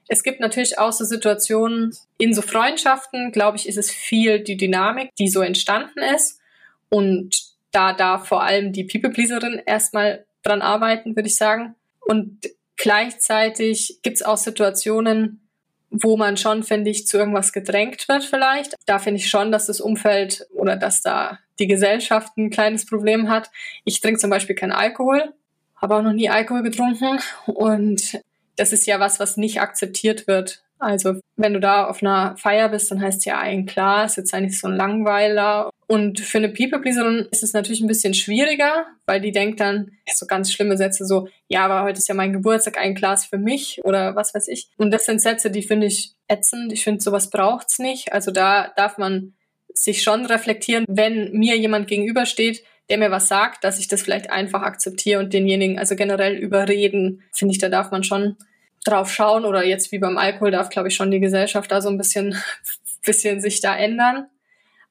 Es 0.07 0.23
gibt 0.23 0.39
natürlich 0.39 0.79
auch 0.79 0.93
so 0.93 1.05
Situationen 1.05 1.93
in 2.19 2.35
so 2.35 2.43
Freundschaften, 2.43 3.33
glaube 3.33 3.57
ich, 3.57 3.67
ist 3.69 3.79
es 3.79 3.91
viel 3.91 4.41
die 4.41 4.57
Dynamik, 4.57 5.11
die 5.19 5.29
so 5.29 5.41
entstanden 5.41 5.99
ist. 6.15 6.41
Und 6.89 7.43
da 7.73 7.93
darf 7.93 8.29
vor 8.29 8.45
allem 8.45 8.73
die 8.73 8.85
People-Pleaserin 8.85 9.61
erstmal 9.67 10.25
dran 10.45 10.63
arbeiten, 10.63 11.17
würde 11.17 11.29
ich 11.29 11.37
sagen. 11.37 11.75
Und 12.01 12.39
gleichzeitig 12.77 13.99
gibt 14.03 14.19
es 14.19 14.23
auch 14.23 14.37
Situationen, 14.37 15.42
wo 15.93 16.17
man 16.17 16.37
schon, 16.37 16.63
finde 16.63 16.91
ich, 16.91 17.07
zu 17.07 17.19
irgendwas 17.19 17.53
gedrängt 17.53 18.09
wird 18.09 18.25
vielleicht. 18.25 18.75
Da 18.87 18.99
finde 18.99 19.21
ich 19.21 19.29
schon, 19.29 19.53
dass 19.53 19.67
das 19.67 19.81
Umfeld 19.81 20.47
oder 20.55 20.77
dass 20.77 21.03
da 21.03 21.39
die 21.59 21.67
Gesellschaft 21.67 22.37
ein 22.37 22.51
kleines 22.51 22.87
Problem 22.87 23.29
hat. 23.29 23.51
Ich 23.85 24.01
trinke 24.01 24.19
zum 24.19 24.31
Beispiel 24.31 24.57
keinen 24.57 24.73
Alkohol, 24.73 25.33
habe 25.77 25.97
auch 25.97 26.03
noch 26.03 26.13
nie 26.13 26.31
Alkohol 26.31 26.63
getrunken 26.63 27.19
und 27.47 28.21
das 28.57 28.73
ist 28.73 28.87
ja 28.87 29.01
was, 29.01 29.21
was 29.21 29.37
nicht 29.37 29.61
akzeptiert 29.61 30.27
wird. 30.27 30.63
Also 30.79 31.21
wenn 31.37 31.53
du 31.53 31.61
da 31.61 31.87
auf 31.87 32.03
einer 32.03 32.37
Feier 32.37 32.69
bist, 32.69 32.91
dann 32.91 33.01
heißt 33.01 33.25
ja 33.25 33.39
ein 33.39 33.67
Glas, 33.67 34.17
jetzt 34.17 34.35
eigentlich 34.35 34.59
so 34.59 34.67
ein 34.67 34.77
Langweiler. 34.77 35.71
Und 35.93 36.21
für 36.21 36.39
eine 36.39 36.49
People-Pleaserin 36.49 37.29
ist 37.33 37.43
es 37.43 37.53
natürlich 37.53 37.83
ein 37.83 37.87
bisschen 37.87 38.15
schwieriger, 38.15 38.87
weil 39.05 39.21
die 39.21 39.31
denkt 39.31 39.61
dann 39.61 39.91
so 40.11 40.25
ganz 40.25 40.51
schlimme 40.51 40.79
Sätze 40.79 41.05
so, 41.05 41.29
ja, 41.49 41.67
aber 41.67 41.83
heute 41.83 41.99
ist 41.99 42.09
ja 42.09 42.15
mein 42.15 42.33
Geburtstag, 42.33 42.79
ein 42.79 42.95
Glas 42.95 43.27
für 43.27 43.37
mich 43.37 43.79
oder 43.85 44.17
was 44.17 44.35
weiß 44.35 44.49
ich. 44.49 44.71
Und 44.79 44.91
das 44.91 45.05
sind 45.05 45.21
Sätze, 45.21 45.51
die 45.51 45.61
finde 45.61 45.89
ich 45.89 46.13
ätzend. 46.29 46.73
Ich 46.73 46.83
finde, 46.83 47.03
sowas 47.03 47.29
braucht's 47.29 47.79
nicht. 47.79 48.11
Also 48.15 48.31
da 48.31 48.73
darf 48.75 48.97
man 48.97 49.35
sich 49.75 50.03
schon 50.03 50.25
reflektieren, 50.25 50.87
wenn 50.89 51.31
mir 51.33 51.59
jemand 51.59 51.89
gegenübersteht, 51.89 52.65
der 52.89 52.97
mir 52.97 53.11
was 53.11 53.29
sagt, 53.29 53.63
dass 53.63 53.79
ich 53.79 53.87
das 53.87 54.01
vielleicht 54.01 54.31
einfach 54.31 54.63
akzeptiere 54.63 55.21
und 55.21 55.35
denjenigen, 55.35 55.79
also 55.79 55.95
generell 55.95 56.37
überreden, 56.39 57.23
finde 57.35 57.53
ich, 57.53 57.59
da 57.59 57.69
darf 57.69 57.91
man 57.91 58.03
schon 58.03 58.39
drauf 58.87 59.13
schauen 59.13 59.45
oder 59.45 59.63
jetzt 59.63 59.93
wie 59.93 59.99
beim 59.99 60.17
Alkohol 60.17 60.53
darf, 60.53 60.71
glaube 60.71 60.89
ich, 60.89 60.95
schon 60.95 61.11
die 61.11 61.21
Gesellschaft 61.21 61.71
da 61.71 61.83
so 61.83 61.91
ein 61.91 61.99
bisschen, 61.99 62.35
bisschen 63.05 63.43
sich 63.43 63.61
da 63.61 63.77
ändern. 63.77 64.29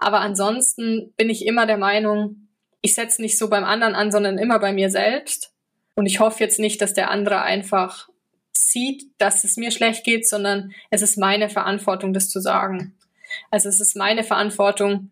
Aber 0.02 0.20
ansonsten 0.22 1.14
bin 1.16 1.30
ich 1.30 1.46
immer 1.46 1.68
der 1.68 1.78
Meinung, 1.78 2.48
ich 2.82 2.96
setze 2.96 3.22
nicht 3.22 3.38
so 3.38 3.50
beim 3.50 3.64
anderen 3.64 3.94
an, 3.94 4.12
sondern 4.12 4.40
immer 4.40 4.58
bei 4.58 4.74
mir 4.74 4.90
selbst. 4.90 5.54
Und 5.94 6.08
ich 6.08 6.20
hoffe 6.20 6.44
jetzt 6.44 6.58
nicht, 6.58 6.82
dass 6.82 6.96
der 6.96 7.12
andere 7.12 7.44
einfach 7.44 8.10
sieht, 8.52 9.04
dass 9.20 9.44
es 9.44 9.58
mir 9.58 9.70
schlecht 9.70 10.04
geht, 10.04 10.28
sondern 10.28 10.74
es 10.90 11.04
ist 11.04 11.20
meine 11.20 11.50
Verantwortung, 11.50 12.14
das 12.14 12.30
zu 12.30 12.40
sagen. 12.40 12.96
Also 13.52 13.70
es 13.70 13.80
ist 13.80 13.96
meine 13.96 14.24
Verantwortung, 14.24 15.12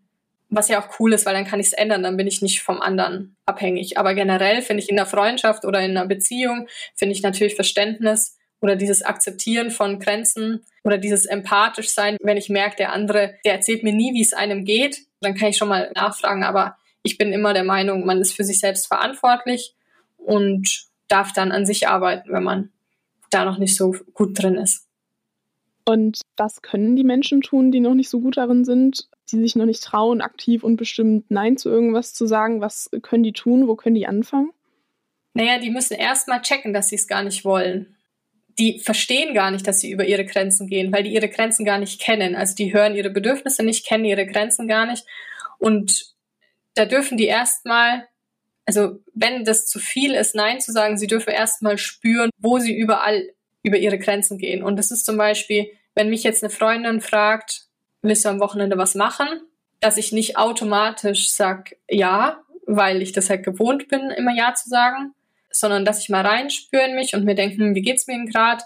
was 0.49 0.69
ja 0.69 0.82
auch 0.82 0.99
cool 0.99 1.13
ist, 1.13 1.28
weil 1.28 1.36
dann 1.36 1.45
kann 1.45 1.60
ich 1.60 1.67
es 1.67 1.73
ändern, 1.73 2.02
dann 2.02 2.17
bin 2.17 2.25
ich 2.25 2.41
nicht 2.41 2.63
vom 2.63 2.82
anderen 2.82 3.36
abhängig. 3.45 3.99
Aber 3.99 4.15
generell 4.15 4.63
finde 4.63 4.82
ich 4.82 4.89
in 4.89 4.95
der 4.95 5.06
Freundschaft 5.06 5.65
oder 5.65 5.82
in 5.82 5.91
einer 5.91 6.08
Beziehung, 6.08 6.67
finde 6.95 7.13
ich 7.13 7.21
natürlich 7.21 7.54
Verständnis 7.54 8.38
oder 8.62 8.76
dieses 8.76 9.02
Akzeptieren 9.02 9.72
von 9.72 10.00
Grenzen 10.00 10.65
oder 10.84 10.98
dieses 10.98 11.26
empathisch 11.26 11.89
sein, 11.89 12.17
wenn 12.22 12.38
ich 12.38 12.50
merke, 12.50 12.76
der 12.78 12.93
andere, 12.93 13.36
der 13.45 13.54
erzählt 13.54 13.84
mir 13.84 13.93
nie, 13.93 14.13
wie 14.13 14.22
es 14.22 14.34
einem 14.34 14.65
geht, 14.65 15.06
dann 15.22 15.36
kann 15.36 15.50
ich 15.50 15.58
schon 15.58 15.69
mal 15.69 15.91
nachfragen. 15.95 16.43
Aber 16.43 16.78
ich 17.04 17.17
bin 17.17 17.32
immer 17.32 17.54
der 17.54 17.63
Meinung, 17.63 18.06
man 18.06 18.22
ist 18.22 18.34
für 18.34 18.43
sich 18.43 18.60
selbst 18.60 18.88
verantwortlich 18.88 19.76
und 20.17 20.88
darf 21.08 21.34
dann 21.34 21.52
an 21.52 21.65
sich 21.65 21.88
arbeiten, 21.88 22.32
wenn 22.32 22.43
man 22.43 22.72
da 23.30 23.45
noch 23.45 23.58
nicht 23.58 23.76
so 23.76 23.95
gut 24.13 24.41
drin 24.41 24.56
ist. 24.56 24.86
Und 25.86 26.22
was 26.38 26.62
können 26.62 26.95
die 26.95 27.04
Menschen 27.04 27.41
tun, 27.41 27.72
die 27.72 27.80
noch 27.80 27.95
nicht 27.95 28.10
so 28.10 28.19
gut 28.19 28.38
darin 28.38 28.63
sind, 28.63 29.10
die 29.32 29.38
sich 29.38 29.56
noch 29.56 29.65
nicht 29.65 29.84
trauen, 29.84 30.22
aktiv 30.22 30.63
und 30.63 30.78
bestimmt 30.78 31.32
Nein 31.32 31.58
zu 31.58 31.69
irgendwas 31.69 32.13
zu 32.13 32.28
sagen? 32.28 32.62
Was 32.62 32.91
können 33.02 33.24
die 33.24 33.34
tun? 33.34 33.67
Wo 33.67 33.76
können 33.76 33.95
die 33.95 34.06
anfangen? 34.06 34.52
Naja, 35.34 35.58
die 35.60 35.72
müssen 35.72 35.93
erstmal 35.93 36.41
checken, 36.41 36.74
dass 36.74 36.89
sie 36.89 36.95
es 36.95 37.08
gar 37.08 37.24
nicht 37.24 37.43
wollen. 37.43 37.95
Die 38.60 38.80
verstehen 38.80 39.34
gar 39.34 39.52
nicht, 39.52 39.65
dass 39.67 39.80
sie 39.80 39.89
über 39.89 40.06
ihre 40.06 40.26
Grenzen 40.26 40.67
gehen, 40.67 40.91
weil 40.91 41.04
die 41.04 41.13
ihre 41.13 41.30
Grenzen 41.30 41.65
gar 41.65 41.78
nicht 41.78 42.00
kennen. 42.00 42.36
Also 42.36 42.56
die 42.56 42.74
hören 42.74 42.95
ihre 42.95 43.10
Bedürfnisse 43.10 43.63
nicht, 43.63 43.86
kennen 43.86 44.06
ihre 44.06 44.28
Grenzen 44.28 44.67
gar 44.67 44.86
nicht. 44.86 45.06
Und 45.58 46.13
da 46.76 46.86
dürfen 46.86 47.17
die 47.17 47.26
erstmal, 47.26 48.08
also 48.65 49.00
wenn 49.13 49.45
das 49.45 49.65
zu 49.65 49.80
viel 49.80 50.13
ist, 50.13 50.36
Nein 50.36 50.60
zu 50.60 50.72
sagen, 50.72 50.98
sie 50.98 51.08
dürfen 51.08 51.32
erstmal 51.32 51.78
spüren, 51.78 52.30
wo 52.38 52.60
sie 52.60 52.76
überall 52.76 53.30
über 53.63 53.78
ihre 53.78 53.98
Grenzen 53.98 54.38
gehen. 54.38 54.63
Und 54.63 54.78
das 54.78 54.91
ist 54.91 55.06
zum 55.06 55.17
Beispiel, 55.17 55.72
wenn 55.95 56.10
mich 56.10 56.24
jetzt 56.24 56.43
eine 56.43 56.50
Freundin 56.50 57.02
fragt, 57.02 57.65
willst 58.02 58.26
du 58.26 58.30
am 58.30 58.39
Wochenende 58.39 58.78
was 58.78 58.95
machen? 58.95 59.28
Dass 59.80 59.98
ich 59.98 60.12
nicht 60.12 60.38
automatisch 60.38 61.30
sag 61.30 61.76
ja, 61.89 62.41
weil 62.65 63.02
ich 63.02 63.12
das 63.12 63.30
halt 63.30 63.43
gewohnt 63.43 63.88
bin, 63.88 64.10
immer 64.12 64.34
ja 64.34 64.54
zu 64.54 64.69
sagen, 64.69 65.13
sondern 65.51 65.85
dass 65.85 65.99
ich 65.99 66.09
mal 66.09 66.25
reinspüre 66.25 66.85
in 66.85 66.95
mich 66.95 67.15
und 67.15 67.25
mir 67.25 67.35
denke, 67.35 67.57
hm, 67.57 67.75
wie 67.75 67.81
geht's 67.81 68.07
mir 68.07 68.15
denn 68.15 68.27
gerade? 68.27 68.63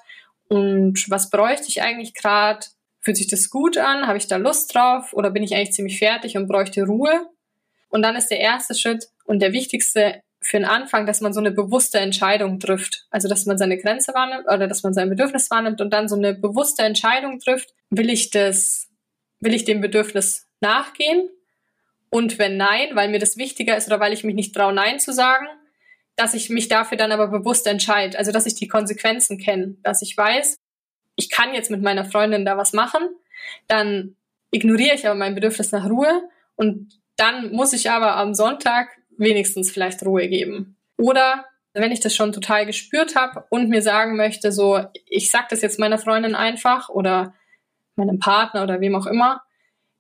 Und 0.50 1.10
was 1.10 1.30
bräuchte 1.30 1.68
ich 1.68 1.82
eigentlich 1.82 2.14
gerade? 2.14 2.66
Fühlt 3.00 3.18
sich 3.18 3.28
das 3.28 3.50
gut 3.50 3.78
an? 3.78 4.08
Habe 4.08 4.18
ich 4.18 4.28
da 4.28 4.38
Lust 4.38 4.74
drauf? 4.74 5.14
Oder 5.14 5.30
bin 5.32 5.44
ich 5.44 5.56
eigentlich 5.56 5.74
ziemlich 5.74 6.00
fertig 6.00 6.38
und 6.38 6.48
bräuchte 6.48 6.84
Ruhe? 6.84 7.28
Und 7.90 8.02
dann 8.02 8.16
ist 8.16 8.30
der 8.30 8.40
erste 8.40 8.76
Schritt 8.76 9.08
und 9.26 9.40
der 9.40 9.54
wichtigste 9.54 10.22
für 10.42 10.58
den 10.58 10.66
Anfang, 10.66 11.06
dass 11.06 11.22
man 11.22 11.34
so 11.34 11.40
eine 11.40 11.52
bewusste 11.52 12.00
Entscheidung 12.00 12.60
trifft. 12.60 13.06
Also, 13.10 13.28
dass 13.28 13.46
man 13.46 13.58
seine 13.58 13.78
Grenze 13.78 14.14
wahrnimmt 14.14 14.46
oder 14.46 14.68
dass 14.68 14.84
man 14.84 14.94
sein 14.94 15.10
Bedürfnis 15.10 15.50
wahrnimmt 15.50 15.80
und 15.80 15.92
dann 15.92 16.10
so 16.10 16.16
eine 16.16 16.34
bewusste 16.34 16.84
Entscheidung 16.84 17.40
trifft. 17.40 17.74
Will 17.90 18.10
ich 18.10 18.30
das, 18.30 18.90
will 19.40 19.54
ich 19.54 19.64
dem 19.64 19.80
Bedürfnis 19.80 20.48
nachgehen? 20.60 21.30
Und 22.10 22.38
wenn 22.40 22.58
nein, 22.58 22.90
weil 22.94 23.10
mir 23.10 23.20
das 23.20 23.38
wichtiger 23.38 23.78
ist 23.78 23.88
oder 23.88 24.00
weil 24.00 24.14
ich 24.14 24.24
mich 24.24 24.36
nicht 24.36 24.54
traue, 24.54 24.74
nein 24.74 25.00
zu 25.00 25.14
sagen, 25.14 25.48
dass 26.16 26.34
ich 26.34 26.50
mich 26.50 26.68
dafür 26.68 26.98
dann 26.98 27.12
aber 27.12 27.28
bewusst 27.28 27.66
entscheide. 27.68 28.18
Also, 28.18 28.32
dass 28.32 28.46
ich 28.46 28.56
die 28.56 28.68
Konsequenzen 28.68 29.38
kenne, 29.38 29.76
dass 29.84 30.02
ich 30.02 30.16
weiß, 30.16 30.58
ich 31.16 31.30
kann 31.30 31.54
jetzt 31.54 31.72
mit 31.72 31.82
meiner 31.82 32.06
Freundin 32.06 32.46
da 32.46 32.58
was 32.58 32.74
machen, 32.74 33.02
dann 33.68 34.16
ignoriere 34.52 34.96
ich 34.96 35.06
aber 35.06 35.16
mein 35.16 35.36
Bedürfnis 35.36 35.72
nach 35.72 35.90
Ruhe 35.90 36.24
und 36.56 37.00
dann 37.18 37.52
muss 37.52 37.74
ich 37.74 37.90
aber 37.90 38.16
am 38.16 38.34
Sonntag 38.34 38.90
wenigstens 39.18 39.72
vielleicht 39.72 40.04
Ruhe 40.04 40.28
geben. 40.28 40.78
Oder 40.98 41.46
Wenn 41.76 41.92
ich 41.92 42.02
das 42.02 42.16
schon 42.16 42.32
total 42.32 42.68
gespürt 42.68 43.16
habe 43.16 43.46
und 43.50 43.68
mir 43.68 43.82
sagen 43.82 44.16
möchte, 44.16 44.52
so, 44.52 44.86
ich 45.08 45.32
sag 45.32 45.50
das 45.50 45.64
jetzt 45.64 45.80
meiner 45.80 45.98
Freundin 45.98 46.36
einfach 46.36 46.90
oder 46.90 47.34
meinem 47.96 48.20
Partner 48.20 48.62
oder 48.62 48.80
wem 48.80 48.96
auch 48.96 49.08
immer, 49.08 49.42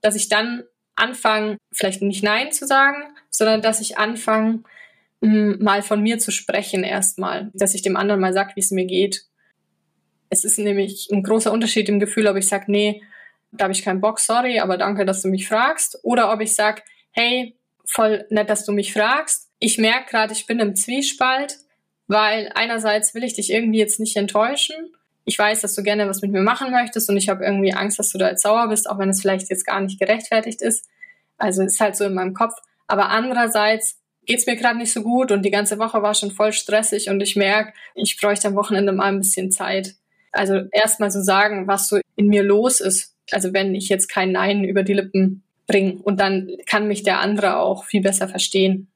dass 0.02 0.15
ich 0.15 0.30
dann 0.30 0.63
anfange, 0.95 1.58
vielleicht 1.71 2.04
nicht 2.04 2.23
Nein 2.23 2.52
zu 2.52 2.67
sagen, 2.67 3.15
sondern 3.32 3.63
dass 3.63 3.82
ich 3.82 3.97
anfange, 3.97 4.63
mal 5.23 5.81
von 5.81 6.01
mir 6.01 6.19
zu 6.19 6.31
sprechen 6.31 6.83
erstmal, 6.83 7.49
dass 7.53 7.75
ich 7.75 7.81
dem 7.81 7.95
anderen 7.95 8.19
mal 8.19 8.33
sage, 8.33 8.53
wie 8.55 8.59
es 8.59 8.71
mir 8.71 8.86
geht. 8.86 9.23
Es 10.29 10.43
ist 10.43 10.59
nämlich 10.59 11.09
ein 11.12 11.23
großer 11.23 11.51
Unterschied 11.51 11.88
im 11.88 11.99
Gefühl, 11.99 12.27
ob 12.27 12.36
ich 12.36 12.47
sage, 12.47 12.65
nee, 12.67 13.01
da 13.51 13.63
habe 13.63 13.73
ich 13.73 13.83
keinen 13.83 14.01
Bock, 14.01 14.19
sorry, 14.19 14.59
aber 14.59 14.77
danke, 14.77 15.05
dass 15.05 15.21
du 15.21 15.29
mich 15.29 15.47
fragst. 15.47 15.99
Oder 16.03 16.33
ob 16.33 16.41
ich 16.41 16.53
sage, 16.55 16.81
hey, 17.12 17.55
voll 17.86 18.25
nett, 18.29 18.49
dass 18.49 18.65
du 18.65 18.71
mich 18.71 18.91
fragst. 18.91 19.49
Ich 19.59 19.77
merke 19.77 20.09
gerade, 20.09 20.33
ich 20.33 20.45
bin 20.45 20.59
im 20.59 20.75
Zwiespalt, 20.75 21.57
weil 22.07 22.51
einerseits 22.55 23.13
will 23.13 23.23
ich 23.23 23.33
dich 23.33 23.51
irgendwie 23.51 23.79
jetzt 23.79 23.99
nicht 23.99 24.17
enttäuschen. 24.17 24.75
Ich 25.25 25.39
weiß, 25.39 25.62
dass 25.62 25.75
du 25.75 25.83
gerne 25.83 26.09
was 26.09 26.21
mit 26.21 26.31
mir 26.31 26.41
machen 26.41 26.71
möchtest 26.71 27.09
und 27.09 27.15
ich 27.15 27.29
habe 27.29 27.45
irgendwie 27.45 27.73
Angst, 27.73 27.97
dass 27.97 28.12
du 28.12 28.17
da 28.17 28.29
jetzt 28.29 28.41
sauer 28.41 28.67
bist, 28.67 28.89
auch 28.89 28.99
wenn 28.99 29.09
es 29.09 29.21
vielleicht 29.21 29.49
jetzt 29.49 29.65
gar 29.65 29.79
nicht 29.79 29.99
gerechtfertigt 29.99 30.62
ist. 30.62 30.86
Also 31.38 31.63
ist 31.63 31.79
halt 31.79 31.95
so 31.95 32.03
in 32.03 32.13
meinem 32.13 32.33
Kopf. 32.33 32.55
Aber 32.88 33.09
andererseits 33.09 34.02
geht's 34.25 34.45
mir 34.45 34.55
gerade 34.55 34.77
nicht 34.77 34.93
so 34.93 35.03
gut 35.03 35.31
und 35.31 35.43
die 35.43 35.51
ganze 35.51 35.79
Woche 35.79 36.01
war 36.01 36.13
schon 36.13 36.31
voll 36.31 36.53
stressig 36.53 37.09
und 37.09 37.21
ich 37.21 37.36
merke, 37.36 37.73
ich 37.95 38.19
bräuchte 38.19 38.47
am 38.47 38.55
Wochenende 38.55 38.91
mal 38.91 39.05
ein 39.05 39.19
bisschen 39.19 39.51
Zeit. 39.51 39.95
Also 40.31 40.62
erstmal 40.71 41.12
so 41.12 41.21
sagen, 41.21 41.67
was 41.67 41.89
so 41.89 41.99
in 42.15 42.27
mir 42.27 42.43
los 42.43 42.81
ist. 42.81 43.15
Also 43.31 43.53
wenn 43.53 43.75
ich 43.75 43.89
jetzt 43.89 44.07
kein 44.07 44.31
Nein 44.31 44.63
über 44.63 44.83
die 44.83 44.93
Lippen 44.93 45.43
bringe 45.67 46.01
und 46.01 46.19
dann 46.19 46.49
kann 46.65 46.88
mich 46.88 47.03
der 47.03 47.19
andere 47.19 47.57
auch 47.57 47.86
viel 47.86 48.01
besser 48.01 48.27
verstehen. 48.27 48.88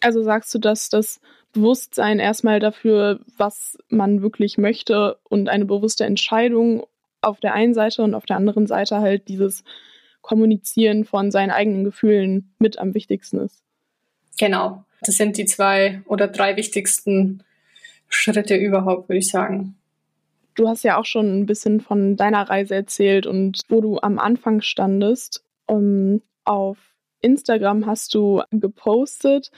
Also 0.00 0.22
sagst 0.22 0.54
du, 0.54 0.58
dass 0.58 0.88
das 0.88 1.20
Bewusstsein 1.52 2.20
erstmal 2.20 2.60
dafür, 2.60 3.20
was 3.36 3.76
man 3.88 4.22
wirklich 4.22 4.56
möchte 4.56 5.18
und 5.28 5.48
eine 5.48 5.64
bewusste 5.64 6.04
Entscheidung 6.04 6.86
auf 7.22 7.40
der 7.40 7.54
einen 7.54 7.74
Seite 7.74 8.02
und 8.02 8.14
auf 8.14 8.24
der 8.24 8.36
anderen 8.36 8.66
Seite 8.66 9.00
halt 9.00 9.28
dieses 9.28 9.64
Kommunizieren 10.22 11.04
von 11.04 11.30
seinen 11.30 11.50
eigenen 11.50 11.84
Gefühlen 11.84 12.54
mit 12.58 12.78
am 12.78 12.94
wichtigsten 12.94 13.40
ist. 13.40 13.62
Genau. 14.38 14.84
Das 15.02 15.16
sind 15.16 15.36
die 15.36 15.46
zwei 15.46 16.02
oder 16.06 16.28
drei 16.28 16.56
wichtigsten 16.56 17.42
Schritte 18.08 18.56
überhaupt, 18.56 19.08
würde 19.08 19.18
ich 19.18 19.30
sagen. 19.30 19.76
Du 20.54 20.68
hast 20.68 20.82
ja 20.82 20.98
auch 20.98 21.04
schon 21.04 21.40
ein 21.40 21.46
bisschen 21.46 21.80
von 21.80 22.16
deiner 22.16 22.48
Reise 22.50 22.74
erzählt 22.74 23.26
und 23.26 23.60
wo 23.68 23.80
du 23.80 23.98
am 24.00 24.18
Anfang 24.18 24.60
standest. 24.60 25.44
Um, 25.66 25.78
ähm, 25.78 26.22
auf 26.44 26.78
Instagram 27.20 27.86
hast 27.86 28.14
du 28.14 28.42
gepostet, 28.50 29.50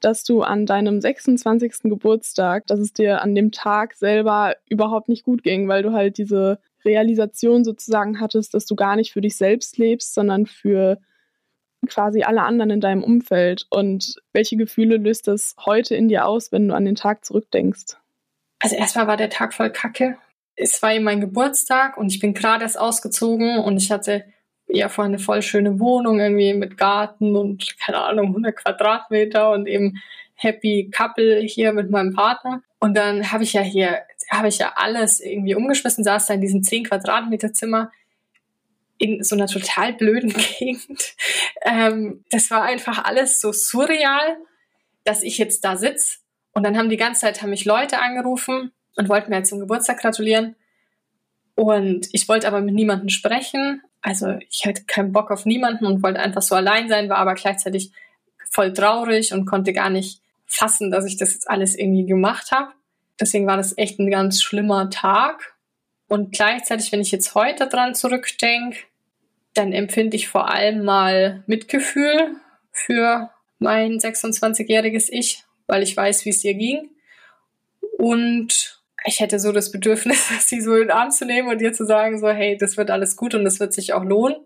dass 0.00 0.22
du 0.22 0.42
an 0.42 0.66
deinem 0.66 1.00
26. 1.00 1.84
Geburtstag, 1.84 2.66
dass 2.66 2.78
es 2.78 2.92
dir 2.92 3.22
an 3.22 3.34
dem 3.34 3.50
Tag 3.50 3.94
selber 3.94 4.54
überhaupt 4.68 5.08
nicht 5.08 5.24
gut 5.24 5.42
ging, 5.42 5.68
weil 5.68 5.82
du 5.82 5.92
halt 5.92 6.18
diese 6.18 6.58
Realisation 6.84 7.64
sozusagen 7.64 8.20
hattest, 8.20 8.54
dass 8.54 8.66
du 8.66 8.76
gar 8.76 8.96
nicht 8.96 9.12
für 9.12 9.20
dich 9.20 9.36
selbst 9.36 9.78
lebst, 9.78 10.14
sondern 10.14 10.46
für 10.46 10.98
quasi 11.88 12.22
alle 12.22 12.42
anderen 12.42 12.70
in 12.70 12.80
deinem 12.80 13.04
Umfeld? 13.04 13.66
Und 13.70 14.16
welche 14.32 14.56
Gefühle 14.56 14.96
löst 14.96 15.28
das 15.28 15.54
heute 15.64 15.94
in 15.94 16.08
dir 16.08 16.26
aus, 16.26 16.52
wenn 16.52 16.68
du 16.68 16.74
an 16.74 16.84
den 16.84 16.94
Tag 16.94 17.24
zurückdenkst? 17.24 17.96
Also 18.62 18.76
erstmal 18.76 19.06
war 19.06 19.16
der 19.16 19.30
Tag 19.30 19.54
voll 19.54 19.70
kacke. 19.70 20.16
Es 20.54 20.82
war 20.82 20.94
eben 20.94 21.04
mein 21.04 21.20
Geburtstag 21.20 21.98
und 21.98 22.10
ich 22.10 22.20
bin 22.20 22.32
gerade 22.32 22.62
erst 22.62 22.78
ausgezogen 22.78 23.58
und 23.58 23.76
ich 23.76 23.90
hatte 23.90 24.24
ja 24.68 24.88
vorher 24.88 25.10
eine 25.10 25.18
voll 25.18 25.42
schöne 25.42 25.78
Wohnung 25.78 26.18
irgendwie 26.18 26.54
mit 26.54 26.76
Garten 26.76 27.36
und 27.36 27.76
keine 27.84 27.98
Ahnung 27.98 28.28
100 28.28 28.56
Quadratmeter 28.56 29.52
und 29.52 29.66
eben 29.66 30.00
Happy 30.34 30.90
Couple 30.90 31.40
hier 31.40 31.72
mit 31.72 31.90
meinem 31.90 32.14
Partner. 32.14 32.62
Und 32.78 32.96
dann 32.96 33.32
habe 33.32 33.44
ich 33.44 33.52
ja 33.52 33.62
hier, 33.62 34.00
habe 34.30 34.48
ich 34.48 34.58
ja 34.58 34.72
alles 34.76 35.20
irgendwie 35.20 35.54
umgeschmissen, 35.54 36.04
saß 36.04 36.26
da 36.26 36.34
in 36.34 36.40
diesem 36.40 36.62
10 36.62 36.84
Quadratmeter 36.84 37.52
Zimmer 37.52 37.90
in 38.98 39.22
so 39.22 39.34
einer 39.36 39.46
total 39.46 39.92
blöden 39.92 40.34
Gegend. 40.58 41.14
Ähm, 41.62 42.24
das 42.30 42.50
war 42.50 42.62
einfach 42.62 43.04
alles 43.04 43.40
so 43.40 43.52
surreal, 43.52 44.36
dass 45.04 45.22
ich 45.22 45.38
jetzt 45.38 45.64
da 45.64 45.76
sitz. 45.76 46.22
Und 46.52 46.64
dann 46.64 46.76
haben 46.76 46.88
die 46.88 46.96
ganze 46.96 47.22
Zeit 47.22 47.42
haben 47.42 47.50
mich 47.50 47.64
Leute 47.64 48.00
angerufen 48.00 48.72
und 48.96 49.08
wollten 49.08 49.30
mir 49.30 49.42
zum 49.44 49.60
Geburtstag 49.60 50.00
gratulieren. 50.00 50.56
Und 51.54 52.08
ich 52.12 52.28
wollte 52.28 52.48
aber 52.48 52.60
mit 52.60 52.74
niemandem 52.74 53.08
sprechen. 53.08 53.82
Also 54.00 54.38
ich 54.50 54.66
hatte 54.66 54.84
keinen 54.84 55.12
Bock 55.12 55.30
auf 55.30 55.46
niemanden 55.46 55.86
und 55.86 56.02
wollte 56.02 56.20
einfach 56.20 56.42
so 56.42 56.54
allein 56.54 56.88
sein, 56.88 57.08
war 57.08 57.18
aber 57.18 57.34
gleichzeitig 57.34 57.92
voll 58.50 58.72
traurig 58.72 59.32
und 59.32 59.46
konnte 59.46 59.72
gar 59.72 59.90
nicht 59.90 60.20
fassen, 60.46 60.90
dass 60.90 61.04
ich 61.04 61.16
das 61.16 61.34
jetzt 61.34 61.50
alles 61.50 61.76
irgendwie 61.76 62.06
gemacht 62.06 62.52
habe. 62.52 62.72
Deswegen 63.20 63.46
war 63.46 63.56
das 63.56 63.76
echt 63.76 63.98
ein 63.98 64.10
ganz 64.10 64.42
schlimmer 64.42 64.90
Tag. 64.90 65.55
Und 66.08 66.32
gleichzeitig, 66.32 66.92
wenn 66.92 67.00
ich 67.00 67.10
jetzt 67.10 67.34
heute 67.34 67.68
dran 67.68 67.94
zurückdenke, 67.94 68.78
dann 69.54 69.72
empfinde 69.72 70.16
ich 70.16 70.28
vor 70.28 70.50
allem 70.50 70.84
mal 70.84 71.42
Mitgefühl 71.46 72.36
für 72.72 73.30
mein 73.58 73.98
26-jähriges 73.98 75.08
Ich, 75.10 75.44
weil 75.66 75.82
ich 75.82 75.96
weiß, 75.96 76.24
wie 76.24 76.30
es 76.30 76.44
ihr 76.44 76.54
ging. 76.54 76.90
Und 77.98 78.80
ich 79.04 79.20
hätte 79.20 79.38
so 79.38 79.52
das 79.52 79.70
Bedürfnis, 79.72 80.28
sie 80.46 80.60
so 80.60 80.74
in 80.74 80.82
den 80.82 80.90
Arm 80.90 81.10
zu 81.10 81.24
nehmen 81.24 81.48
und 81.48 81.60
ihr 81.60 81.72
zu 81.72 81.84
sagen, 81.84 82.18
so, 82.18 82.28
hey, 82.28 82.56
das 82.58 82.76
wird 82.76 82.90
alles 82.90 83.16
gut 83.16 83.34
und 83.34 83.44
das 83.44 83.60
wird 83.60 83.72
sich 83.72 83.92
auch 83.92 84.04
lohnen. 84.04 84.36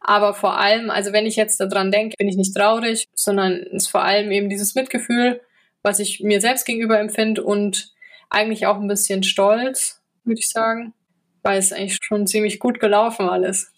Aber 0.00 0.34
vor 0.34 0.58
allem, 0.58 0.90
also 0.90 1.12
wenn 1.12 1.26
ich 1.26 1.36
jetzt 1.36 1.60
daran 1.60 1.92
denke, 1.92 2.16
bin 2.16 2.28
ich 2.28 2.36
nicht 2.36 2.56
traurig, 2.56 3.06
sondern 3.14 3.52
es 3.52 3.84
ist 3.84 3.88
vor 3.88 4.02
allem 4.02 4.32
eben 4.32 4.48
dieses 4.48 4.74
Mitgefühl, 4.74 5.40
was 5.82 6.00
ich 6.00 6.20
mir 6.20 6.40
selbst 6.40 6.64
gegenüber 6.64 6.98
empfinde 6.98 7.44
und 7.44 7.92
eigentlich 8.28 8.66
auch 8.66 8.80
ein 8.80 8.88
bisschen 8.88 9.22
stolz, 9.22 10.01
würde 10.24 10.40
ich 10.40 10.48
sagen, 10.48 10.94
weil 11.42 11.58
es 11.58 11.72
eigentlich 11.72 11.98
schon 12.02 12.26
ziemlich 12.26 12.58
gut 12.58 12.80
gelaufen 12.80 13.28
alles. 13.28 13.72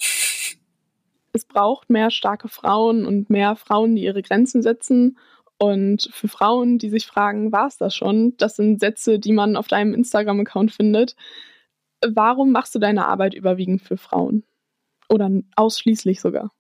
Es 1.32 1.44
braucht 1.44 1.90
mehr 1.90 2.10
starke 2.10 2.48
Frauen 2.48 3.06
und 3.06 3.28
mehr 3.28 3.56
Frauen, 3.56 3.96
die 3.96 4.04
ihre 4.04 4.22
Grenzen 4.22 4.62
setzen. 4.62 5.18
Und 5.58 6.08
für 6.12 6.28
Frauen, 6.28 6.78
die 6.78 6.90
sich 6.90 7.06
fragen, 7.06 7.52
war 7.52 7.66
es 7.66 7.76
das 7.76 7.94
schon? 7.94 8.36
Das 8.36 8.56
sind 8.56 8.80
Sätze, 8.80 9.18
die 9.18 9.32
man 9.32 9.56
auf 9.56 9.66
deinem 9.66 9.94
Instagram-Account 9.94 10.72
findet. 10.72 11.16
Warum 12.06 12.52
machst 12.52 12.74
du 12.74 12.78
deine 12.78 13.06
Arbeit 13.06 13.34
überwiegend 13.34 13.82
für 13.82 13.96
Frauen? 13.96 14.44
Oder 15.08 15.30
ausschließlich 15.56 16.20
sogar? 16.20 16.52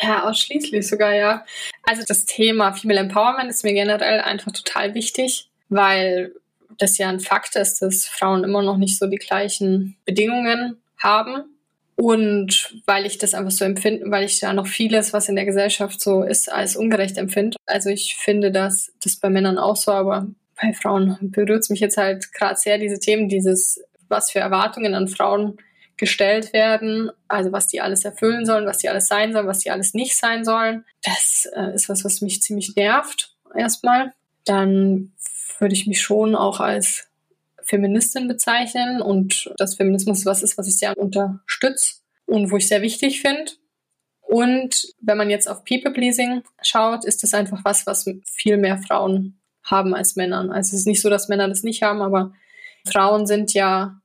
Ja, 0.00 0.24
ausschließlich 0.24 0.86
sogar, 0.86 1.14
ja. 1.14 1.44
Also 1.84 2.02
das 2.06 2.24
Thema 2.24 2.72
Female 2.72 3.00
Empowerment 3.00 3.50
ist 3.50 3.64
mir 3.64 3.72
generell 3.72 4.20
einfach 4.20 4.52
total 4.52 4.94
wichtig, 4.94 5.50
weil 5.68 6.34
das 6.82 6.98
ja 6.98 7.08
ein 7.08 7.20
Fakt 7.20 7.56
ist, 7.56 7.80
dass 7.80 8.06
Frauen 8.06 8.44
immer 8.44 8.62
noch 8.62 8.76
nicht 8.76 8.98
so 8.98 9.06
die 9.06 9.16
gleichen 9.16 9.96
Bedingungen 10.04 10.82
haben. 10.98 11.44
Und 11.94 12.74
weil 12.86 13.06
ich 13.06 13.18
das 13.18 13.34
einfach 13.34 13.52
so 13.52 13.64
empfinde, 13.64 14.10
weil 14.10 14.24
ich 14.24 14.40
da 14.40 14.52
noch 14.52 14.66
vieles, 14.66 15.12
was 15.12 15.28
in 15.28 15.36
der 15.36 15.44
Gesellschaft 15.44 16.00
so 16.00 16.24
ist, 16.24 16.50
als 16.50 16.74
ungerecht 16.74 17.16
empfinde. 17.16 17.56
Also 17.66 17.90
ich 17.90 18.16
finde, 18.16 18.50
dass 18.50 18.92
das 19.02 19.16
bei 19.16 19.30
Männern 19.30 19.58
auch 19.58 19.76
so, 19.76 19.92
aber 19.92 20.26
bei 20.60 20.72
Frauen 20.72 21.16
berührt 21.20 21.62
es 21.62 21.70
mich 21.70 21.80
jetzt 21.80 21.96
halt 21.96 22.32
gerade 22.32 22.56
sehr, 22.56 22.78
diese 22.78 22.98
Themen, 22.98 23.28
dieses, 23.28 23.84
was 24.08 24.32
für 24.32 24.40
Erwartungen 24.40 24.94
an 24.94 25.06
Frauen 25.06 25.58
gestellt 25.96 26.52
werden, 26.52 27.12
also 27.28 27.52
was 27.52 27.68
die 27.68 27.80
alles 27.80 28.04
erfüllen 28.04 28.44
sollen, 28.44 28.66
was 28.66 28.78
die 28.78 28.88
alles 28.88 29.06
sein 29.06 29.32
sollen, 29.32 29.46
was 29.46 29.60
die 29.60 29.70
alles 29.70 29.94
nicht 29.94 30.16
sein 30.16 30.44
sollen. 30.44 30.84
Das 31.04 31.48
äh, 31.54 31.74
ist 31.74 31.88
was, 31.88 32.04
was 32.04 32.22
mich 32.22 32.42
ziemlich 32.42 32.74
nervt, 32.74 33.36
erstmal. 33.54 34.12
Dann 34.44 35.12
würde 35.62 35.74
ich 35.74 35.86
mich 35.86 36.02
schon 36.02 36.34
auch 36.34 36.60
als 36.60 37.08
Feministin 37.62 38.28
bezeichnen 38.28 39.00
und 39.00 39.50
dass 39.56 39.76
Feminismus 39.76 40.26
was 40.26 40.42
ist, 40.42 40.58
was 40.58 40.68
ich 40.68 40.76
sehr 40.76 40.98
unterstütze 40.98 41.94
und 42.26 42.50
wo 42.50 42.56
ich 42.58 42.68
sehr 42.68 42.82
wichtig 42.82 43.22
finde. 43.22 43.52
Und 44.20 44.94
wenn 45.00 45.16
man 45.16 45.30
jetzt 45.30 45.48
auf 45.48 45.64
People-Pleasing 45.64 46.42
schaut, 46.62 47.04
ist 47.04 47.22
das 47.22 47.34
einfach 47.34 47.64
was, 47.64 47.86
was 47.86 48.04
viel 48.26 48.56
mehr 48.56 48.78
Frauen 48.78 49.38
haben 49.62 49.94
als 49.94 50.16
Männern. 50.16 50.50
Also 50.50 50.68
es 50.74 50.80
ist 50.80 50.86
nicht 50.86 51.00
so, 51.00 51.08
dass 51.08 51.28
Männer 51.28 51.48
das 51.48 51.62
nicht 51.62 51.82
haben, 51.82 52.02
aber 52.02 52.32
Frauen 52.86 53.26
sind 53.26 53.54
ja 53.54 54.00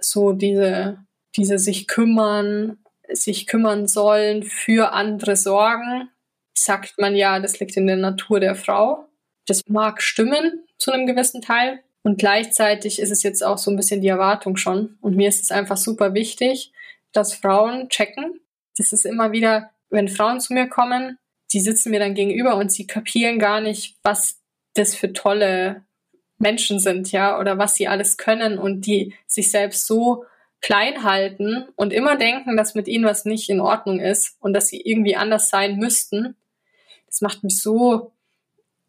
so 0.00 0.32
diese, 0.32 0.98
diese 1.36 1.58
sich 1.58 1.86
kümmern, 1.86 2.78
sich 3.10 3.46
kümmern 3.46 3.86
sollen, 3.86 4.42
für 4.42 4.92
andere 4.92 5.36
sorgen. 5.36 6.10
Sagt 6.54 6.98
man 6.98 7.14
ja, 7.16 7.40
das 7.40 7.60
liegt 7.60 7.76
in 7.76 7.86
der 7.86 7.96
Natur 7.96 8.40
der 8.40 8.54
Frau. 8.54 9.09
Das 9.50 9.66
mag 9.66 10.00
stimmen 10.00 10.62
zu 10.78 10.92
einem 10.92 11.08
gewissen 11.08 11.42
Teil. 11.42 11.80
Und 12.04 12.20
gleichzeitig 12.20 13.00
ist 13.00 13.10
es 13.10 13.24
jetzt 13.24 13.44
auch 13.44 13.58
so 13.58 13.72
ein 13.72 13.76
bisschen 13.76 14.00
die 14.00 14.06
Erwartung 14.06 14.56
schon. 14.56 14.96
Und 15.00 15.16
mir 15.16 15.28
ist 15.28 15.42
es 15.42 15.50
einfach 15.50 15.76
super 15.76 16.14
wichtig, 16.14 16.72
dass 17.10 17.34
Frauen 17.34 17.88
checken. 17.88 18.38
Das 18.76 18.92
ist 18.92 19.04
immer 19.04 19.32
wieder, 19.32 19.72
wenn 19.88 20.06
Frauen 20.06 20.38
zu 20.38 20.54
mir 20.54 20.68
kommen, 20.68 21.18
die 21.52 21.58
sitzen 21.58 21.90
mir 21.90 21.98
dann 21.98 22.14
gegenüber 22.14 22.54
und 22.54 22.70
sie 22.70 22.86
kapieren 22.86 23.40
gar 23.40 23.60
nicht, 23.60 23.96
was 24.04 24.38
das 24.74 24.94
für 24.94 25.12
tolle 25.12 25.82
Menschen 26.38 26.78
sind, 26.78 27.10
ja, 27.10 27.36
oder 27.36 27.58
was 27.58 27.74
sie 27.74 27.88
alles 27.88 28.18
können 28.18 28.56
und 28.56 28.86
die 28.86 29.14
sich 29.26 29.50
selbst 29.50 29.84
so 29.84 30.26
klein 30.60 31.02
halten 31.02 31.66
und 31.74 31.92
immer 31.92 32.16
denken, 32.16 32.56
dass 32.56 32.76
mit 32.76 32.86
ihnen 32.86 33.04
was 33.04 33.24
nicht 33.24 33.50
in 33.50 33.58
Ordnung 33.58 33.98
ist 33.98 34.36
und 34.38 34.52
dass 34.52 34.68
sie 34.68 34.80
irgendwie 34.80 35.16
anders 35.16 35.50
sein 35.50 35.76
müssten. 35.76 36.36
Das 37.08 37.20
macht 37.20 37.42
mich 37.42 37.60
so 37.60 38.12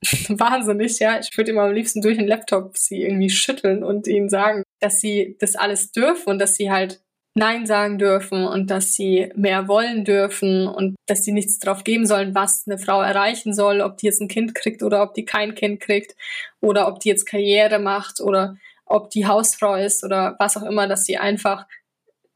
wahnsinnig, 0.29 0.99
ja. 0.99 1.19
Ich 1.19 1.35
würde 1.37 1.51
immer 1.51 1.63
am 1.63 1.73
liebsten 1.73 2.01
durch 2.01 2.17
den 2.17 2.27
Laptop 2.27 2.77
sie 2.77 3.03
irgendwie 3.03 3.29
schütteln 3.29 3.83
und 3.83 4.07
ihnen 4.07 4.29
sagen, 4.29 4.63
dass 4.79 4.99
sie 4.99 5.35
das 5.39 5.55
alles 5.55 5.91
dürfen 5.91 6.29
und 6.29 6.39
dass 6.39 6.55
sie 6.55 6.71
halt 6.71 7.01
Nein 7.33 7.65
sagen 7.65 7.97
dürfen 7.97 8.45
und 8.45 8.69
dass 8.69 8.93
sie 8.93 9.31
mehr 9.35 9.69
wollen 9.69 10.03
dürfen 10.03 10.67
und 10.67 10.95
dass 11.07 11.23
sie 11.23 11.31
nichts 11.31 11.59
drauf 11.59 11.85
geben 11.85 12.05
sollen, 12.05 12.35
was 12.35 12.63
eine 12.67 12.77
Frau 12.77 13.01
erreichen 13.01 13.53
soll, 13.53 13.79
ob 13.79 13.97
die 13.97 14.07
jetzt 14.07 14.21
ein 14.21 14.27
Kind 14.27 14.53
kriegt 14.53 14.83
oder 14.83 15.01
ob 15.01 15.13
die 15.13 15.23
kein 15.23 15.55
Kind 15.55 15.79
kriegt 15.79 16.15
oder 16.59 16.87
ob 16.87 16.99
die 16.99 17.07
jetzt 17.07 17.25
Karriere 17.25 17.79
macht 17.79 18.19
oder 18.19 18.57
ob 18.85 19.11
die 19.11 19.27
Hausfrau 19.27 19.75
ist 19.75 20.03
oder 20.03 20.35
was 20.39 20.57
auch 20.57 20.63
immer, 20.63 20.87
dass 20.87 21.05
sie 21.05 21.17
einfach 21.17 21.67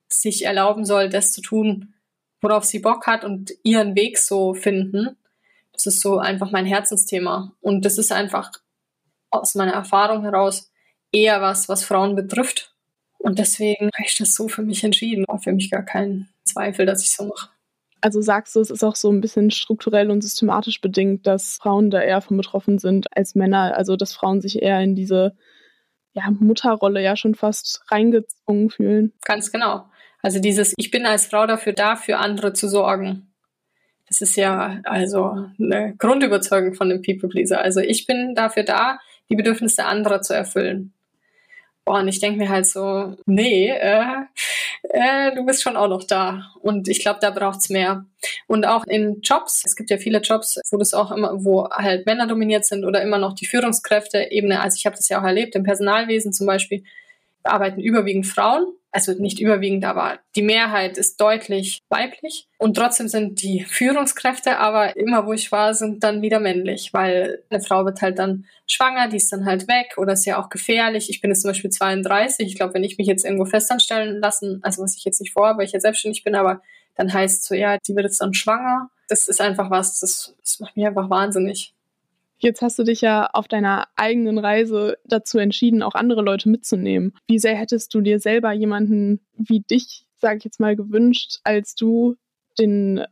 sich 0.08 0.46
erlauben 0.46 0.86
soll, 0.86 1.10
das 1.10 1.34
zu 1.34 1.42
tun, 1.42 1.94
worauf 2.42 2.64
sie 2.64 2.80
Bock 2.80 3.06
hat 3.06 3.26
und 3.26 3.52
ihren 3.64 3.96
Weg 3.96 4.18
so 4.18 4.54
finden. 4.54 5.18
Das 5.76 5.86
ist 5.86 6.02
so 6.02 6.18
einfach 6.18 6.52
mein 6.52 6.66
Herzensthema. 6.66 7.54
Und 7.62 7.86
das 7.86 7.98
ist 7.98 8.12
einfach 8.12 8.52
aus 9.30 9.56
meiner 9.56 9.74
Erfahrung 9.74 10.24
heraus 10.24 10.72
eher 11.12 11.42
was, 11.42 11.70
was 11.70 11.84
Frauen 11.84 12.16
betrifft 12.16 12.76
und 13.26 13.40
deswegen 13.40 13.90
habe 13.96 14.06
ich 14.06 14.16
das 14.16 14.36
so 14.36 14.48
für 14.48 14.62
mich 14.62 14.84
entschieden. 14.84 15.26
War 15.28 15.40
für 15.40 15.52
mich 15.52 15.72
gar 15.72 15.82
kein 15.82 16.30
Zweifel, 16.44 16.86
dass 16.86 17.02
ich 17.02 17.12
so 17.12 17.26
mache. 17.26 17.50
Also 18.00 18.22
sagst 18.22 18.56
du, 18.56 18.60
es 18.60 18.70
ist 18.70 18.84
auch 18.84 18.96
so 18.96 19.12
ein 19.12 19.20
bisschen 19.20 19.50
strukturell 19.50 20.12
und 20.12 20.22
systematisch 20.22 20.80
bedingt, 20.80 21.26
dass 21.26 21.58
Frauen 21.58 21.90
da 21.90 22.04
eher 22.04 22.22
von 22.22 22.38
betroffen 22.38 22.78
sind 22.78 23.08
als 23.18 23.34
Männer. 23.34 23.76
Also 23.76 23.96
dass 23.96 24.14
Frauen 24.14 24.42
sich 24.42 24.62
eher 24.62 24.80
in 24.82 24.94
diese 24.94 25.36
ja, 26.14 26.30
Mutterrolle 26.30 27.02
ja 27.02 27.16
schon 27.16 27.34
fast 27.34 27.84
reingezwungen 27.90 28.70
fühlen. 28.70 29.12
Ganz 29.24 29.52
genau. 29.52 29.86
Also 30.22 30.40
dieses, 30.40 30.76
ich 30.78 30.92
bin 30.92 31.08
als 31.08 31.26
Frau 31.26 31.48
dafür 31.48 31.74
da, 31.74 31.96
für 31.96 32.20
andere 32.20 32.54
zu 32.54 32.70
sorgen. 32.70 33.34
Das 34.18 34.30
ist 34.30 34.38
ja 34.38 34.80
also 34.86 35.50
eine 35.60 35.94
Grundüberzeugung 35.98 36.74
von 36.74 36.88
dem 36.88 37.02
People 37.02 37.28
Pleaser. 37.28 37.60
Also 37.60 37.82
ich 37.82 38.06
bin 38.06 38.34
dafür 38.34 38.64
da, 38.64 39.00
die 39.30 39.36
Bedürfnisse 39.36 39.84
anderer 39.84 40.22
zu 40.22 40.34
erfüllen. 40.34 40.94
Boah, 41.84 42.00
und 42.00 42.08
ich 42.08 42.20
denke 42.20 42.40
mir 42.40 42.50
halt 42.50 42.66
so, 42.66 43.16
nee, 43.26 43.70
äh, 43.70 44.24
äh, 44.84 45.36
du 45.36 45.46
bist 45.46 45.62
schon 45.62 45.76
auch 45.76 45.90
noch 45.90 46.04
da. 46.04 46.52
Und 46.62 46.88
ich 46.88 47.00
glaube, 47.00 47.20
da 47.22 47.30
braucht's 47.30 47.70
mehr. 47.70 48.06
Und 48.48 48.66
auch 48.66 48.86
in 48.88 49.20
Jobs, 49.22 49.64
es 49.66 49.76
gibt 49.76 49.90
ja 49.90 49.98
viele 49.98 50.20
Jobs, 50.20 50.60
wo 50.72 50.78
das 50.78 50.94
auch 50.94 51.12
immer, 51.12 51.44
wo 51.44 51.70
halt 51.70 52.06
Männer 52.06 52.26
dominiert 52.26 52.66
sind 52.66 52.86
oder 52.86 53.02
immer 53.02 53.18
noch 53.18 53.34
die 53.34 53.48
Führungskräfte-Ebene. 53.48 54.62
Also 54.62 54.78
ich 54.78 54.86
habe 54.86 54.96
das 54.96 55.10
ja 55.10 55.20
auch 55.20 55.26
erlebt, 55.26 55.56
im 55.56 55.64
Personalwesen 55.64 56.32
zum 56.32 56.48
Beispiel 56.48 56.86
arbeiten 57.46 57.80
überwiegend 57.80 58.28
Frauen 58.28 58.66
also 58.96 59.12
nicht 59.12 59.42
überwiegend, 59.42 59.84
aber 59.84 60.20
die 60.38 60.42
Mehrheit 60.42 60.98
ist 60.98 61.20
deutlich 61.20 61.80
weiblich. 61.90 62.48
Und 62.58 62.78
trotzdem 62.78 63.10
sind 63.10 63.42
die 63.42 63.66
Führungskräfte 63.66 64.58
aber 64.58 64.96
immer, 64.96 65.26
wo 65.26 65.34
ich 65.34 65.52
war, 65.52 65.74
sind 65.74 66.02
dann 66.02 66.22
wieder 66.22 66.40
männlich, 66.40 66.94
weil 66.94 67.44
eine 67.50 67.60
Frau 67.60 67.84
wird 67.84 68.02
halt 68.02 68.20
dann 68.20 68.46
schwanger, 68.68 69.10
die 69.10 69.18
ist 69.18 69.34
dann 69.34 69.46
halt 69.46 69.68
weg 69.68 69.96
oder 69.98 70.14
ist 70.14 70.26
ja 70.26 70.42
auch 70.42 70.50
gefährlich. 70.50 71.10
Ich 71.10 71.20
bin 71.20 71.30
jetzt 71.30 71.42
zum 71.42 71.50
Beispiel 71.50 71.72
32. 71.72 72.48
Ich 72.48 72.56
glaube, 72.56 72.74
wenn 72.74 72.86
ich 72.86 72.98
mich 72.98 73.08
jetzt 73.08 73.26
irgendwo 73.26 73.44
festanstellen 73.44 74.22
lassen, 74.22 74.62
also 74.64 74.82
was 74.82 74.96
ich 74.96 75.04
jetzt 75.04 75.20
nicht 75.20 75.34
vorhabe, 75.34 75.60
weil 75.60 75.66
ich 75.66 75.74
jetzt 75.74 75.84
selbstständig 75.84 76.24
bin, 76.24 76.34
aber 76.34 76.62
dann 76.96 77.12
heißt 77.12 77.44
so, 77.44 77.54
ja, 77.54 77.78
die 77.86 77.96
wird 77.98 78.06
jetzt 78.06 78.22
dann 78.22 78.34
schwanger. 78.34 78.90
Das 79.10 79.28
ist 79.28 79.42
einfach 79.42 79.70
was, 79.70 80.00
das, 80.00 80.38
das 80.40 80.62
macht 80.62 80.78
mich 80.78 80.88
einfach 80.88 81.10
wahnsinnig. 81.10 81.75
Jetzt 82.38 82.62
hast 82.62 82.78
du 82.78 82.84
dich 82.84 83.02
ja 83.02 83.30
auf 83.34 83.48
deiner 83.48 83.88
eigenen 83.96 84.38
Reise 84.38 84.98
dazu 85.06 85.38
entschieden, 85.38 85.84
auch 85.84 85.96
andere 85.96 86.22
Leute 86.22 86.50
mitzunehmen. 86.50 87.14
Wie 87.28 87.40
sehr 87.40 87.56
hättest 87.56 87.94
du 87.94 88.02
dir 88.02 88.20
selber 88.20 88.52
jemanden 88.52 89.26
wie 89.38 89.62
dich, 89.62 90.06
sage 90.18 90.38
ich 90.38 90.44
jetzt 90.44 90.60
mal, 90.60 90.76
gewünscht, 90.76 91.40
als 91.44 91.76
du 91.76 92.16
den 92.60 93.06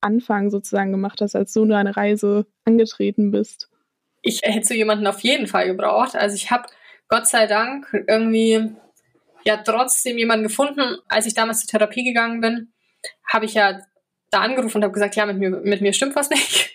Anfang 0.00 0.50
sozusagen 0.50 0.92
gemacht 0.92 1.20
hast, 1.20 1.34
als 1.34 1.52
du 1.52 1.64
deine 1.64 1.96
Reise 1.96 2.46
angetreten 2.64 3.30
bist? 3.30 3.68
Ich 4.22 4.42
hätte 4.42 4.66
so 4.66 4.74
jemanden 4.74 5.06
auf 5.06 5.20
jeden 5.20 5.46
Fall 5.46 5.66
gebraucht. 5.66 6.14
Also 6.14 6.36
ich 6.36 6.50
habe 6.50 6.66
Gott 7.08 7.26
sei 7.26 7.46
Dank 7.46 7.88
irgendwie 8.08 8.72
ja 9.44 9.56
trotzdem 9.58 10.18
jemanden 10.18 10.44
gefunden. 10.44 10.98
Als 11.08 11.26
ich 11.26 11.34
damals 11.34 11.60
zur 11.60 11.68
Therapie 11.68 12.04
gegangen 12.04 12.40
bin, 12.40 12.72
habe 13.26 13.46
ich 13.46 13.54
ja 13.54 13.80
da 14.30 14.40
angerufen 14.40 14.78
und 14.78 14.84
habe 14.84 14.92
gesagt, 14.92 15.16
ja, 15.16 15.24
mit 15.26 15.38
mir, 15.38 15.50
mit 15.50 15.80
mir 15.80 15.92
stimmt 15.92 16.16
was 16.16 16.30
nicht. 16.30 16.65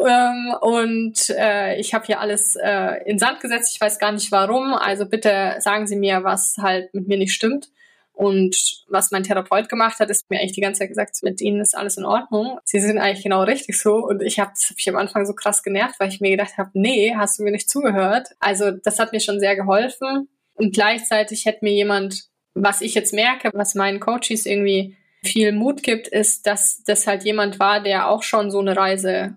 Ähm, 0.00 0.54
und 0.60 1.30
äh, 1.30 1.76
ich 1.76 1.94
habe 1.94 2.06
hier 2.06 2.20
alles 2.20 2.56
äh, 2.56 3.02
in 3.06 3.18
Sand 3.18 3.40
gesetzt. 3.40 3.72
Ich 3.74 3.80
weiß 3.80 3.98
gar 3.98 4.12
nicht 4.12 4.30
warum. 4.32 4.74
Also 4.74 5.06
bitte 5.06 5.56
sagen 5.58 5.86
Sie 5.86 5.96
mir, 5.96 6.24
was 6.24 6.56
halt 6.58 6.92
mit 6.94 7.08
mir 7.08 7.18
nicht 7.18 7.34
stimmt. 7.34 7.68
Und 8.14 8.84
was 8.88 9.10
mein 9.10 9.24
Therapeut 9.24 9.68
gemacht 9.68 9.98
hat, 9.98 10.08
ist 10.08 10.30
mir 10.30 10.38
eigentlich 10.38 10.52
die 10.52 10.60
ganze 10.60 10.78
Zeit 10.80 10.88
gesagt, 10.88 11.20
mit 11.22 11.40
Ihnen 11.40 11.60
ist 11.60 11.76
alles 11.76 11.96
in 11.96 12.04
Ordnung. 12.04 12.60
Sie 12.64 12.78
sind 12.78 12.98
eigentlich 12.98 13.24
genau 13.24 13.42
richtig 13.42 13.80
so. 13.80 13.96
Und 13.96 14.22
ich 14.22 14.38
habe 14.38 14.52
das 14.54 14.70
hab 14.70 14.78
ich 14.78 14.88
am 14.88 14.96
Anfang 14.96 15.26
so 15.26 15.34
krass 15.34 15.64
genervt, 15.64 15.96
weil 15.98 16.10
ich 16.10 16.20
mir 16.20 16.30
gedacht 16.30 16.56
habe, 16.56 16.70
nee, 16.74 17.14
hast 17.16 17.38
du 17.38 17.42
mir 17.42 17.50
nicht 17.50 17.68
zugehört. 17.68 18.28
Also 18.38 18.70
das 18.70 19.00
hat 19.00 19.12
mir 19.12 19.20
schon 19.20 19.40
sehr 19.40 19.56
geholfen. 19.56 20.28
Und 20.54 20.72
gleichzeitig 20.72 21.44
hätte 21.44 21.64
mir 21.64 21.72
jemand, 21.72 22.28
was 22.54 22.82
ich 22.82 22.94
jetzt 22.94 23.12
merke, 23.12 23.50
was 23.52 23.74
meinen 23.74 23.98
Coaches 23.98 24.46
irgendwie 24.46 24.96
viel 25.24 25.50
Mut 25.50 25.82
gibt, 25.82 26.06
ist, 26.06 26.46
dass 26.46 26.84
das 26.84 27.08
halt 27.08 27.24
jemand 27.24 27.58
war, 27.58 27.82
der 27.82 28.08
auch 28.08 28.22
schon 28.22 28.52
so 28.52 28.60
eine 28.60 28.76
Reise 28.76 29.34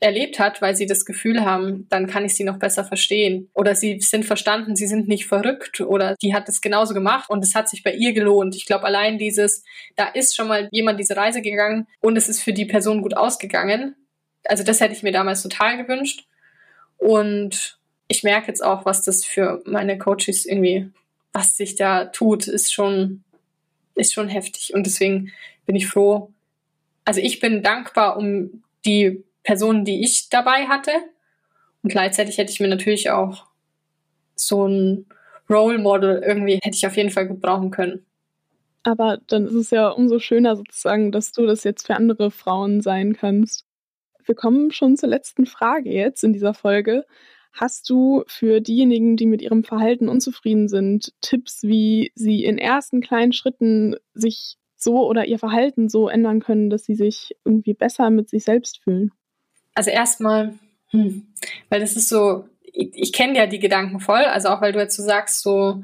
erlebt 0.00 0.38
hat, 0.38 0.62
weil 0.62 0.74
sie 0.74 0.86
das 0.86 1.04
Gefühl 1.04 1.44
haben, 1.44 1.86
dann 1.90 2.06
kann 2.06 2.24
ich 2.24 2.34
sie 2.34 2.44
noch 2.44 2.58
besser 2.58 2.84
verstehen. 2.84 3.50
Oder 3.52 3.74
sie 3.74 4.00
sind 4.00 4.24
verstanden, 4.24 4.74
sie 4.74 4.86
sind 4.86 5.08
nicht 5.08 5.26
verrückt 5.26 5.80
oder 5.82 6.16
die 6.22 6.34
hat 6.34 6.48
es 6.48 6.62
genauso 6.62 6.94
gemacht 6.94 7.28
und 7.28 7.44
es 7.44 7.54
hat 7.54 7.68
sich 7.68 7.82
bei 7.82 7.92
ihr 7.92 8.14
gelohnt. 8.14 8.56
Ich 8.56 8.64
glaube, 8.64 8.84
allein 8.84 9.18
dieses, 9.18 9.62
da 9.96 10.06
ist 10.06 10.34
schon 10.34 10.48
mal 10.48 10.68
jemand 10.72 10.98
diese 10.98 11.16
Reise 11.16 11.42
gegangen 11.42 11.86
und 12.00 12.16
es 12.16 12.28
ist 12.30 12.42
für 12.42 12.54
die 12.54 12.64
Person 12.64 13.02
gut 13.02 13.14
ausgegangen. 13.14 13.94
Also 14.46 14.64
das 14.64 14.80
hätte 14.80 14.94
ich 14.94 15.02
mir 15.02 15.12
damals 15.12 15.42
total 15.42 15.76
gewünscht. 15.76 16.26
Und 16.96 17.78
ich 18.08 18.22
merke 18.22 18.48
jetzt 18.48 18.64
auch, 18.64 18.86
was 18.86 19.04
das 19.04 19.24
für 19.24 19.62
meine 19.66 19.98
Coaches 19.98 20.46
irgendwie, 20.46 20.90
was 21.32 21.56
sich 21.56 21.76
da 21.76 22.06
tut, 22.06 22.48
ist 22.48 22.72
schon, 22.72 23.22
ist 23.94 24.14
schon 24.14 24.28
heftig. 24.28 24.72
Und 24.72 24.84
deswegen 24.86 25.30
bin 25.66 25.76
ich 25.76 25.86
froh. 25.86 26.32
Also 27.04 27.20
ich 27.20 27.38
bin 27.38 27.62
dankbar 27.62 28.16
um 28.16 28.62
die 28.86 29.24
Personen, 29.42 29.84
die 29.84 30.02
ich 30.04 30.28
dabei 30.28 30.66
hatte. 30.66 30.92
Und 31.82 31.90
gleichzeitig 31.90 32.38
hätte 32.38 32.52
ich 32.52 32.60
mir 32.60 32.68
natürlich 32.68 33.10
auch 33.10 33.46
so 34.34 34.66
ein 34.66 35.06
Role 35.48 35.78
Model 35.78 36.22
irgendwie, 36.24 36.58
hätte 36.62 36.76
ich 36.76 36.86
auf 36.86 36.96
jeden 36.96 37.10
Fall 37.10 37.26
gut 37.26 37.40
brauchen 37.40 37.70
können. 37.70 38.06
Aber 38.82 39.18
dann 39.26 39.46
ist 39.46 39.54
es 39.54 39.70
ja 39.70 39.88
umso 39.88 40.18
schöner 40.18 40.56
sozusagen, 40.56 41.12
dass 41.12 41.32
du 41.32 41.46
das 41.46 41.64
jetzt 41.64 41.86
für 41.86 41.96
andere 41.96 42.30
Frauen 42.30 42.80
sein 42.80 43.14
kannst. 43.14 43.66
Wir 44.24 44.34
kommen 44.34 44.70
schon 44.70 44.96
zur 44.96 45.08
letzten 45.08 45.46
Frage 45.46 45.90
jetzt 45.90 46.24
in 46.24 46.32
dieser 46.32 46.54
Folge. 46.54 47.04
Hast 47.52 47.90
du 47.90 48.22
für 48.26 48.60
diejenigen, 48.60 49.16
die 49.16 49.26
mit 49.26 49.42
ihrem 49.42 49.64
Verhalten 49.64 50.08
unzufrieden 50.08 50.68
sind, 50.68 51.12
Tipps, 51.20 51.62
wie 51.62 52.12
sie 52.14 52.44
in 52.44 52.58
ersten 52.58 53.00
kleinen 53.00 53.32
Schritten 53.32 53.96
sich 54.14 54.56
so 54.76 55.06
oder 55.06 55.26
ihr 55.26 55.38
Verhalten 55.38 55.88
so 55.88 56.08
ändern 56.08 56.40
können, 56.40 56.70
dass 56.70 56.84
sie 56.84 56.94
sich 56.94 57.36
irgendwie 57.44 57.74
besser 57.74 58.08
mit 58.10 58.28
sich 58.28 58.44
selbst 58.44 58.82
fühlen? 58.82 59.10
Also 59.80 59.92
erstmal, 59.92 60.58
hm, 60.90 61.26
weil 61.70 61.80
das 61.80 61.96
ist 61.96 62.10
so, 62.10 62.44
ich, 62.60 62.90
ich 62.92 63.12
kenne 63.14 63.38
ja 63.38 63.46
die 63.46 63.60
Gedanken 63.60 63.98
voll, 63.98 64.20
also 64.24 64.50
auch 64.50 64.60
weil 64.60 64.72
du 64.72 64.78
jetzt 64.78 64.94
so 64.94 65.02
sagst, 65.02 65.40
so, 65.40 65.82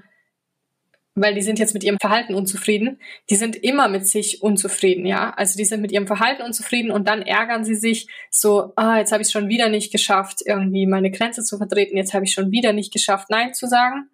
weil 1.15 1.35
die 1.35 1.41
sind 1.41 1.59
jetzt 1.59 1.73
mit 1.73 1.83
ihrem 1.83 1.97
Verhalten 1.99 2.35
unzufrieden. 2.35 3.01
Die 3.31 3.37
sind 3.37 3.57
immer 3.57 3.89
mit 3.89 4.07
sich 4.07 4.43
unzufrieden, 4.43 5.07
ja. 5.07 5.31
Also 5.31 5.57
die 5.57 5.65
sind 5.65 5.81
mit 5.81 5.93
ihrem 5.93 6.07
Verhalten 6.07 6.43
unzufrieden 6.43 6.91
und 6.91 7.09
dann 7.09 7.23
ärgern 7.23 7.65
sie 7.65 7.75
sich 7.75 8.07
so, 8.31 8.75
ah, 8.77 8.99
jetzt 8.99 9.13
habe 9.13 9.23
ich 9.23 9.31
schon 9.31 9.49
wieder 9.49 9.71
nicht 9.71 9.91
geschafft, 9.91 10.43
irgendwie 10.45 10.85
meine 10.85 11.11
Grenze 11.11 11.43
zu 11.43 11.57
vertreten, 11.57 11.97
jetzt 11.97 12.13
habe 12.13 12.27
ich 12.27 12.35
schon 12.35 12.51
wieder 12.51 12.75
nicht 12.75 12.93
geschafft, 12.93 13.31
Nein 13.31 13.55
zu 13.55 13.67
sagen. 13.67 14.11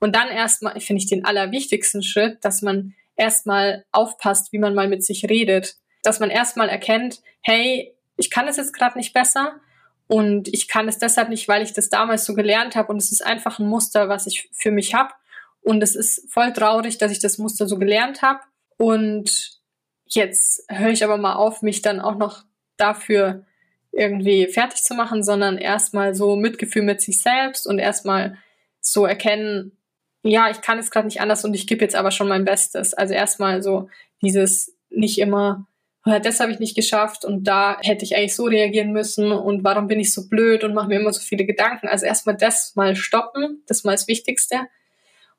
Und 0.00 0.16
dann 0.16 0.26
erstmal, 0.26 0.80
finde 0.80 1.00
ich 1.00 1.08
den 1.08 1.24
allerwichtigsten 1.24 2.02
Schritt, 2.02 2.38
dass 2.44 2.60
man 2.60 2.94
erstmal 3.14 3.84
aufpasst, 3.92 4.52
wie 4.52 4.58
man 4.58 4.74
mal 4.74 4.88
mit 4.88 5.04
sich 5.04 5.26
redet. 5.30 5.76
Dass 6.02 6.18
man 6.18 6.28
erstmal 6.28 6.68
erkennt, 6.68 7.20
hey, 7.40 7.94
ich 8.16 8.30
kann 8.30 8.48
es 8.48 8.56
jetzt 8.56 8.74
gerade 8.74 8.98
nicht 8.98 9.12
besser 9.12 9.60
und 10.06 10.48
ich 10.48 10.68
kann 10.68 10.88
es 10.88 10.98
deshalb 10.98 11.28
nicht, 11.28 11.48
weil 11.48 11.62
ich 11.62 11.72
das 11.72 11.88
damals 11.88 12.24
so 12.24 12.34
gelernt 12.34 12.76
habe 12.76 12.92
und 12.92 12.98
es 12.98 13.12
ist 13.12 13.24
einfach 13.24 13.58
ein 13.58 13.66
Muster, 13.66 14.08
was 14.08 14.26
ich 14.26 14.50
für 14.52 14.70
mich 14.70 14.94
habe 14.94 15.12
und 15.60 15.82
es 15.82 15.94
ist 15.94 16.30
voll 16.32 16.52
traurig, 16.52 16.98
dass 16.98 17.12
ich 17.12 17.20
das 17.20 17.38
Muster 17.38 17.66
so 17.66 17.78
gelernt 17.78 18.22
habe 18.22 18.40
und 18.76 19.60
jetzt 20.06 20.64
höre 20.68 20.90
ich 20.90 21.04
aber 21.04 21.16
mal 21.16 21.34
auf, 21.34 21.62
mich 21.62 21.82
dann 21.82 22.00
auch 22.00 22.16
noch 22.16 22.44
dafür 22.76 23.44
irgendwie 23.92 24.46
fertig 24.46 24.82
zu 24.82 24.94
machen, 24.94 25.22
sondern 25.22 25.58
erstmal 25.58 26.14
so 26.14 26.36
Mitgefühl 26.36 26.82
mit 26.82 27.00
sich 27.00 27.20
selbst 27.20 27.66
und 27.66 27.78
erstmal 27.78 28.38
so 28.80 29.04
erkennen, 29.04 29.76
ja, 30.22 30.50
ich 30.50 30.60
kann 30.60 30.78
es 30.78 30.90
gerade 30.90 31.06
nicht 31.06 31.20
anders 31.20 31.44
und 31.44 31.54
ich 31.54 31.66
gebe 31.66 31.84
jetzt 31.84 31.94
aber 31.94 32.10
schon 32.10 32.28
mein 32.28 32.44
Bestes. 32.44 32.94
Also 32.94 33.14
erstmal 33.14 33.62
so 33.62 33.88
dieses 34.22 34.76
nicht 34.88 35.18
immer 35.18 35.66
das 36.04 36.40
habe 36.40 36.50
ich 36.50 36.58
nicht 36.58 36.74
geschafft 36.74 37.24
und 37.24 37.44
da 37.44 37.78
hätte 37.80 38.04
ich 38.04 38.16
eigentlich 38.16 38.34
so 38.34 38.44
reagieren 38.44 38.92
müssen 38.92 39.30
und 39.30 39.62
warum 39.62 39.86
bin 39.86 40.00
ich 40.00 40.12
so 40.12 40.28
blöd 40.28 40.64
und 40.64 40.74
mache 40.74 40.88
mir 40.88 41.00
immer 41.00 41.12
so 41.12 41.20
viele 41.20 41.44
Gedanken. 41.44 41.86
Also 41.86 42.06
erstmal 42.06 42.36
das 42.36 42.74
mal 42.74 42.96
stoppen, 42.96 43.62
das 43.66 43.84
mal 43.84 43.92
das 43.92 44.08
Wichtigste. 44.08 44.60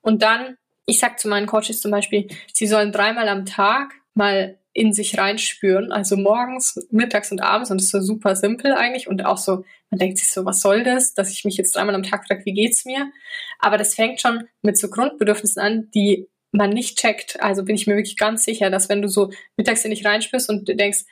Und 0.00 0.22
dann, 0.22 0.56
ich 0.86 1.00
sag 1.00 1.18
zu 1.18 1.28
meinen 1.28 1.46
Coaches 1.46 1.82
zum 1.82 1.90
Beispiel, 1.90 2.28
sie 2.52 2.66
sollen 2.66 2.92
dreimal 2.92 3.28
am 3.28 3.44
Tag 3.44 3.92
mal 4.14 4.58
in 4.72 4.92
sich 4.92 5.18
reinspüren. 5.18 5.92
Also 5.92 6.16
morgens, 6.16 6.86
mittags 6.90 7.30
und 7.30 7.40
abends 7.40 7.70
und 7.70 7.78
das 7.78 7.86
ist 7.86 7.92
so 7.92 8.00
super 8.00 8.34
simpel 8.34 8.72
eigentlich 8.72 9.06
und 9.06 9.24
auch 9.24 9.38
so, 9.38 9.64
man 9.90 9.98
denkt 9.98 10.18
sich 10.18 10.30
so, 10.30 10.44
was 10.44 10.60
soll 10.60 10.82
das, 10.82 11.14
dass 11.14 11.30
ich 11.30 11.44
mich 11.44 11.56
jetzt 11.56 11.76
dreimal 11.76 11.94
am 11.94 12.02
Tag 12.02 12.26
frage, 12.26 12.44
wie 12.44 12.54
geht's 12.54 12.84
mir? 12.84 13.10
Aber 13.58 13.76
das 13.78 13.94
fängt 13.94 14.20
schon 14.20 14.48
mit 14.62 14.76
so 14.76 14.88
Grundbedürfnissen 14.88 15.62
an, 15.62 15.90
die 15.94 16.28
man 16.54 16.70
nicht 16.70 16.98
checkt. 16.98 17.42
Also 17.42 17.64
bin 17.64 17.76
ich 17.76 17.86
mir 17.86 17.96
wirklich 17.96 18.16
ganz 18.16 18.44
sicher, 18.44 18.70
dass 18.70 18.88
wenn 18.88 19.02
du 19.02 19.08
so 19.08 19.30
mittags 19.56 19.84
in 19.84 19.90
dich 19.90 20.04
reinspürst 20.04 20.48
und 20.48 20.68
denkst, 20.68 21.04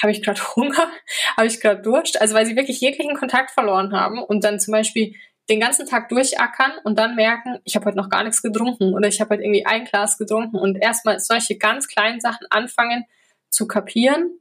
habe 0.00 0.12
ich 0.12 0.22
gerade 0.22 0.40
Hunger, 0.56 0.90
habe 1.36 1.46
ich 1.46 1.60
gerade 1.60 1.82
Durst, 1.82 2.20
also 2.20 2.34
weil 2.34 2.46
sie 2.46 2.56
wirklich 2.56 2.80
jeglichen 2.80 3.14
Kontakt 3.14 3.50
verloren 3.50 3.92
haben 3.92 4.22
und 4.22 4.44
dann 4.44 4.58
zum 4.58 4.72
Beispiel 4.72 5.14
den 5.50 5.60
ganzen 5.60 5.86
Tag 5.86 6.08
durchackern 6.08 6.72
und 6.84 6.98
dann 6.98 7.16
merken, 7.16 7.58
ich 7.64 7.74
habe 7.74 7.86
heute 7.86 7.96
noch 7.96 8.08
gar 8.08 8.22
nichts 8.22 8.42
getrunken 8.42 8.94
oder 8.94 9.08
ich 9.08 9.20
habe 9.20 9.34
heute 9.34 9.42
irgendwie 9.42 9.66
ein 9.66 9.84
Glas 9.84 10.16
getrunken 10.16 10.56
und 10.56 10.76
erstmal 10.76 11.18
solche 11.18 11.58
ganz 11.58 11.88
kleinen 11.88 12.20
Sachen 12.20 12.46
anfangen 12.48 13.04
zu 13.50 13.66
kapieren. 13.66 14.38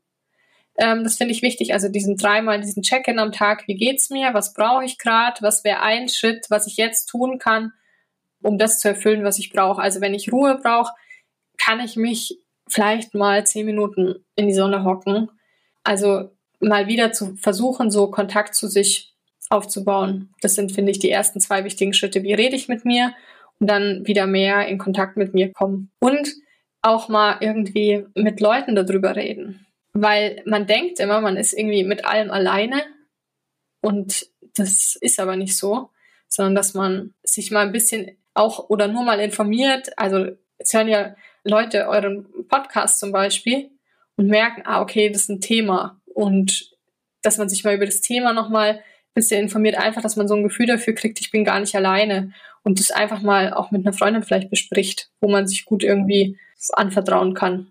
Ähm, 0.77 1.03
das 1.03 1.17
finde 1.17 1.33
ich 1.33 1.41
wichtig. 1.41 1.73
Also 1.73 1.89
diesen 1.89 2.17
dreimal, 2.17 2.61
diesen 2.61 2.83
Check-in 2.83 3.19
am 3.19 3.31
Tag, 3.31 3.67
wie 3.67 3.75
geht's 3.75 4.09
mir, 4.09 4.33
was 4.33 4.53
brauche 4.53 4.85
ich 4.85 4.99
gerade, 4.99 5.41
was 5.41 5.63
wäre 5.63 5.81
ein 5.81 6.07
Schritt, 6.07 6.45
was 6.49 6.67
ich 6.67 6.77
jetzt 6.77 7.07
tun 7.07 7.39
kann, 7.39 7.73
um 8.41 8.57
das 8.57 8.79
zu 8.79 8.87
erfüllen, 8.89 9.23
was 9.23 9.39
ich 9.39 9.51
brauche. 9.51 9.81
Also 9.81 10.01
wenn 10.01 10.13
ich 10.13 10.31
Ruhe 10.31 10.59
brauche, 10.61 10.93
kann 11.57 11.79
ich 11.79 11.95
mich 11.95 12.39
vielleicht 12.67 13.13
mal 13.13 13.45
zehn 13.45 13.65
Minuten 13.65 14.25
in 14.35 14.47
die 14.47 14.53
Sonne 14.53 14.83
hocken. 14.83 15.29
Also 15.83 16.31
mal 16.59 16.87
wieder 16.87 17.11
zu 17.11 17.35
versuchen, 17.35 17.91
so 17.91 18.09
Kontakt 18.09 18.55
zu 18.55 18.67
sich 18.67 19.13
aufzubauen. 19.49 20.33
Das 20.41 20.55
sind, 20.55 20.71
finde 20.71 20.91
ich, 20.91 20.99
die 20.99 21.11
ersten 21.11 21.39
zwei 21.39 21.63
wichtigen 21.63 21.93
Schritte. 21.93 22.23
Wie 22.23 22.33
rede 22.33 22.55
ich 22.55 22.67
mit 22.67 22.85
mir? 22.85 23.13
Und 23.59 23.67
dann 23.67 24.07
wieder 24.07 24.25
mehr 24.25 24.67
in 24.67 24.77
Kontakt 24.77 25.17
mit 25.17 25.33
mir 25.33 25.51
kommen. 25.51 25.91
Und 25.99 26.33
auch 26.81 27.09
mal 27.09 27.37
irgendwie 27.41 28.05
mit 28.15 28.39
Leuten 28.39 28.75
darüber 28.75 29.15
reden. 29.15 29.67
Weil 29.93 30.41
man 30.45 30.67
denkt 30.67 30.99
immer, 30.99 31.21
man 31.21 31.37
ist 31.37 31.53
irgendwie 31.53 31.83
mit 31.83 32.05
allem 32.05 32.31
alleine. 32.31 32.83
Und 33.81 34.27
das 34.55 34.95
ist 34.95 35.19
aber 35.19 35.35
nicht 35.35 35.57
so, 35.57 35.89
sondern 36.27 36.55
dass 36.55 36.73
man 36.73 37.13
sich 37.23 37.51
mal 37.51 37.65
ein 37.65 37.71
bisschen 37.71 38.17
auch 38.33 38.69
oder 38.69 38.87
nur 38.87 39.03
mal 39.03 39.19
informiert. 39.19 39.91
Also 39.97 40.27
jetzt 40.59 40.73
hören 40.73 40.87
ja 40.87 41.15
Leute 41.43 41.87
euren 41.87 42.27
Podcast 42.47 42.99
zum 42.99 43.11
Beispiel 43.11 43.71
und 44.15 44.27
merken, 44.27 44.63
ah, 44.65 44.81
okay, 44.81 45.09
das 45.09 45.23
ist 45.23 45.29
ein 45.29 45.41
Thema. 45.41 45.99
Und 46.05 46.71
dass 47.21 47.37
man 47.37 47.49
sich 47.49 47.63
mal 47.63 47.75
über 47.75 47.85
das 47.85 48.01
Thema 48.01 48.33
nochmal 48.33 48.81
bisschen 49.13 49.41
informiert, 49.41 49.77
einfach, 49.77 50.01
dass 50.01 50.15
man 50.15 50.27
so 50.27 50.35
ein 50.35 50.43
Gefühl 50.43 50.67
dafür 50.67 50.93
kriegt, 50.93 51.19
ich 51.19 51.31
bin 51.31 51.43
gar 51.43 51.59
nicht 51.59 51.75
alleine 51.75 52.33
und 52.63 52.79
das 52.79 52.91
einfach 52.91 53.21
mal 53.21 53.53
auch 53.53 53.71
mit 53.71 53.85
einer 53.85 53.93
Freundin 53.93 54.23
vielleicht 54.23 54.49
bespricht, 54.49 55.09
wo 55.19 55.29
man 55.29 55.47
sich 55.47 55.65
gut 55.65 55.83
irgendwie 55.83 56.37
anvertrauen 56.73 57.33
kann. 57.33 57.67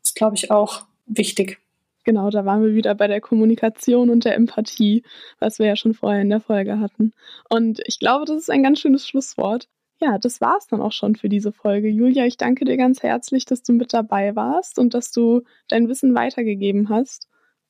Das 0.00 0.10
ist, 0.10 0.16
glaube 0.16 0.36
ich, 0.36 0.50
auch 0.50 0.84
wichtig. 1.06 1.58
Genau, 2.04 2.30
da 2.30 2.44
waren 2.44 2.62
wir 2.62 2.74
wieder 2.74 2.94
bei 2.96 3.06
der 3.06 3.20
Kommunikation 3.20 4.10
und 4.10 4.24
der 4.24 4.34
Empathie, 4.34 5.04
was 5.38 5.60
wir 5.60 5.66
ja 5.66 5.76
schon 5.76 5.94
vorher 5.94 6.20
in 6.20 6.30
der 6.30 6.40
Folge 6.40 6.80
hatten. 6.80 7.12
Und 7.48 7.80
ich 7.86 8.00
glaube, 8.00 8.24
das 8.24 8.36
ist 8.36 8.50
ein 8.50 8.64
ganz 8.64 8.80
schönes 8.80 9.06
Schlusswort. 9.06 9.68
Ja, 10.02 10.18
das 10.18 10.40
war 10.40 10.56
es 10.58 10.66
dann 10.66 10.80
auch 10.80 10.90
schon 10.90 11.14
für 11.14 11.28
diese 11.28 11.52
Folge. 11.52 11.88
Julia, 11.88 12.26
ich 12.26 12.36
danke 12.36 12.64
dir 12.64 12.76
ganz 12.76 13.04
herzlich, 13.04 13.44
dass 13.44 13.62
du 13.62 13.72
mit 13.72 13.92
dabei 13.92 14.34
warst 14.34 14.80
und 14.80 14.94
dass 14.94 15.12
du 15.12 15.42
dein 15.68 15.88
Wissen 15.88 16.12
weitergegeben 16.16 16.88
hast. 16.88 17.28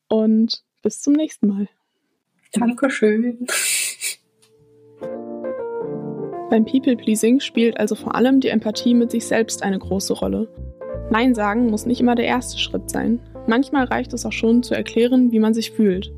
Und 0.09 0.65
bis 0.81 1.03
zum 1.03 1.13
nächsten 1.13 1.49
Mal. 1.49 1.69
Dankeschön. 2.55 3.47
Beim 6.49 6.65
People-Pleasing 6.65 7.41
spielt 7.41 7.79
also 7.79 7.95
vor 7.95 8.15
allem 8.15 8.41
die 8.41 8.49
Empathie 8.49 8.95
mit 8.95 9.11
sich 9.11 9.27
selbst 9.27 9.63
eine 9.63 9.79
große 9.79 10.15
Rolle. 10.15 10.49
Nein 11.11 11.35
sagen 11.35 11.67
muss 11.67 11.85
nicht 11.85 12.01
immer 12.01 12.15
der 12.15 12.27
erste 12.27 12.59
Schritt 12.59 12.89
sein. 12.91 13.21
Manchmal 13.47 13.85
reicht 13.85 14.15
es 14.15 14.25
auch 14.25 14.33
schon 14.33 14.63
zu 14.63 14.75
erklären, 14.75 15.33
wie 15.33 15.39
man 15.39 15.53
sich 15.53 15.71
fühlt. 15.71 16.11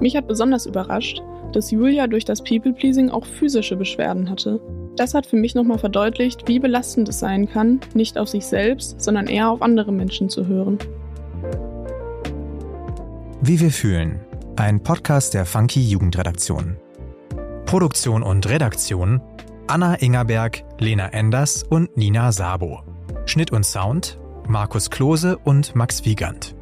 Mich 0.00 0.16
hat 0.16 0.26
besonders 0.26 0.64
überrascht, 0.64 1.22
dass 1.52 1.70
Julia 1.70 2.06
durch 2.06 2.24
das 2.24 2.42
People-Pleasing 2.42 3.10
auch 3.10 3.26
physische 3.26 3.76
Beschwerden 3.76 4.30
hatte. 4.30 4.58
Das 5.00 5.14
hat 5.14 5.24
für 5.24 5.36
mich 5.36 5.54
nochmal 5.54 5.78
verdeutlicht, 5.78 6.46
wie 6.46 6.58
belastend 6.58 7.08
es 7.08 7.20
sein 7.20 7.48
kann, 7.48 7.80
nicht 7.94 8.18
auf 8.18 8.28
sich 8.28 8.44
selbst, 8.44 9.00
sondern 9.00 9.28
eher 9.28 9.48
auf 9.48 9.62
andere 9.62 9.92
Menschen 9.92 10.28
zu 10.28 10.46
hören. 10.46 10.76
Wie 13.40 13.58
wir 13.60 13.70
fühlen 13.70 14.20
ein 14.56 14.82
Podcast 14.82 15.32
der 15.32 15.46
Funky 15.46 15.80
Jugendredaktion. 15.80 16.76
Produktion 17.64 18.22
und 18.22 18.46
Redaktion 18.46 19.22
Anna 19.68 19.94
Ingerberg, 19.94 20.64
Lena 20.78 21.06
Enders 21.14 21.62
und 21.62 21.96
Nina 21.96 22.30
Sabo. 22.30 22.82
Schnitt 23.24 23.52
und 23.52 23.64
Sound 23.64 24.20
Markus 24.48 24.90
Klose 24.90 25.38
und 25.38 25.74
Max 25.74 26.04
Wiegand. 26.04 26.54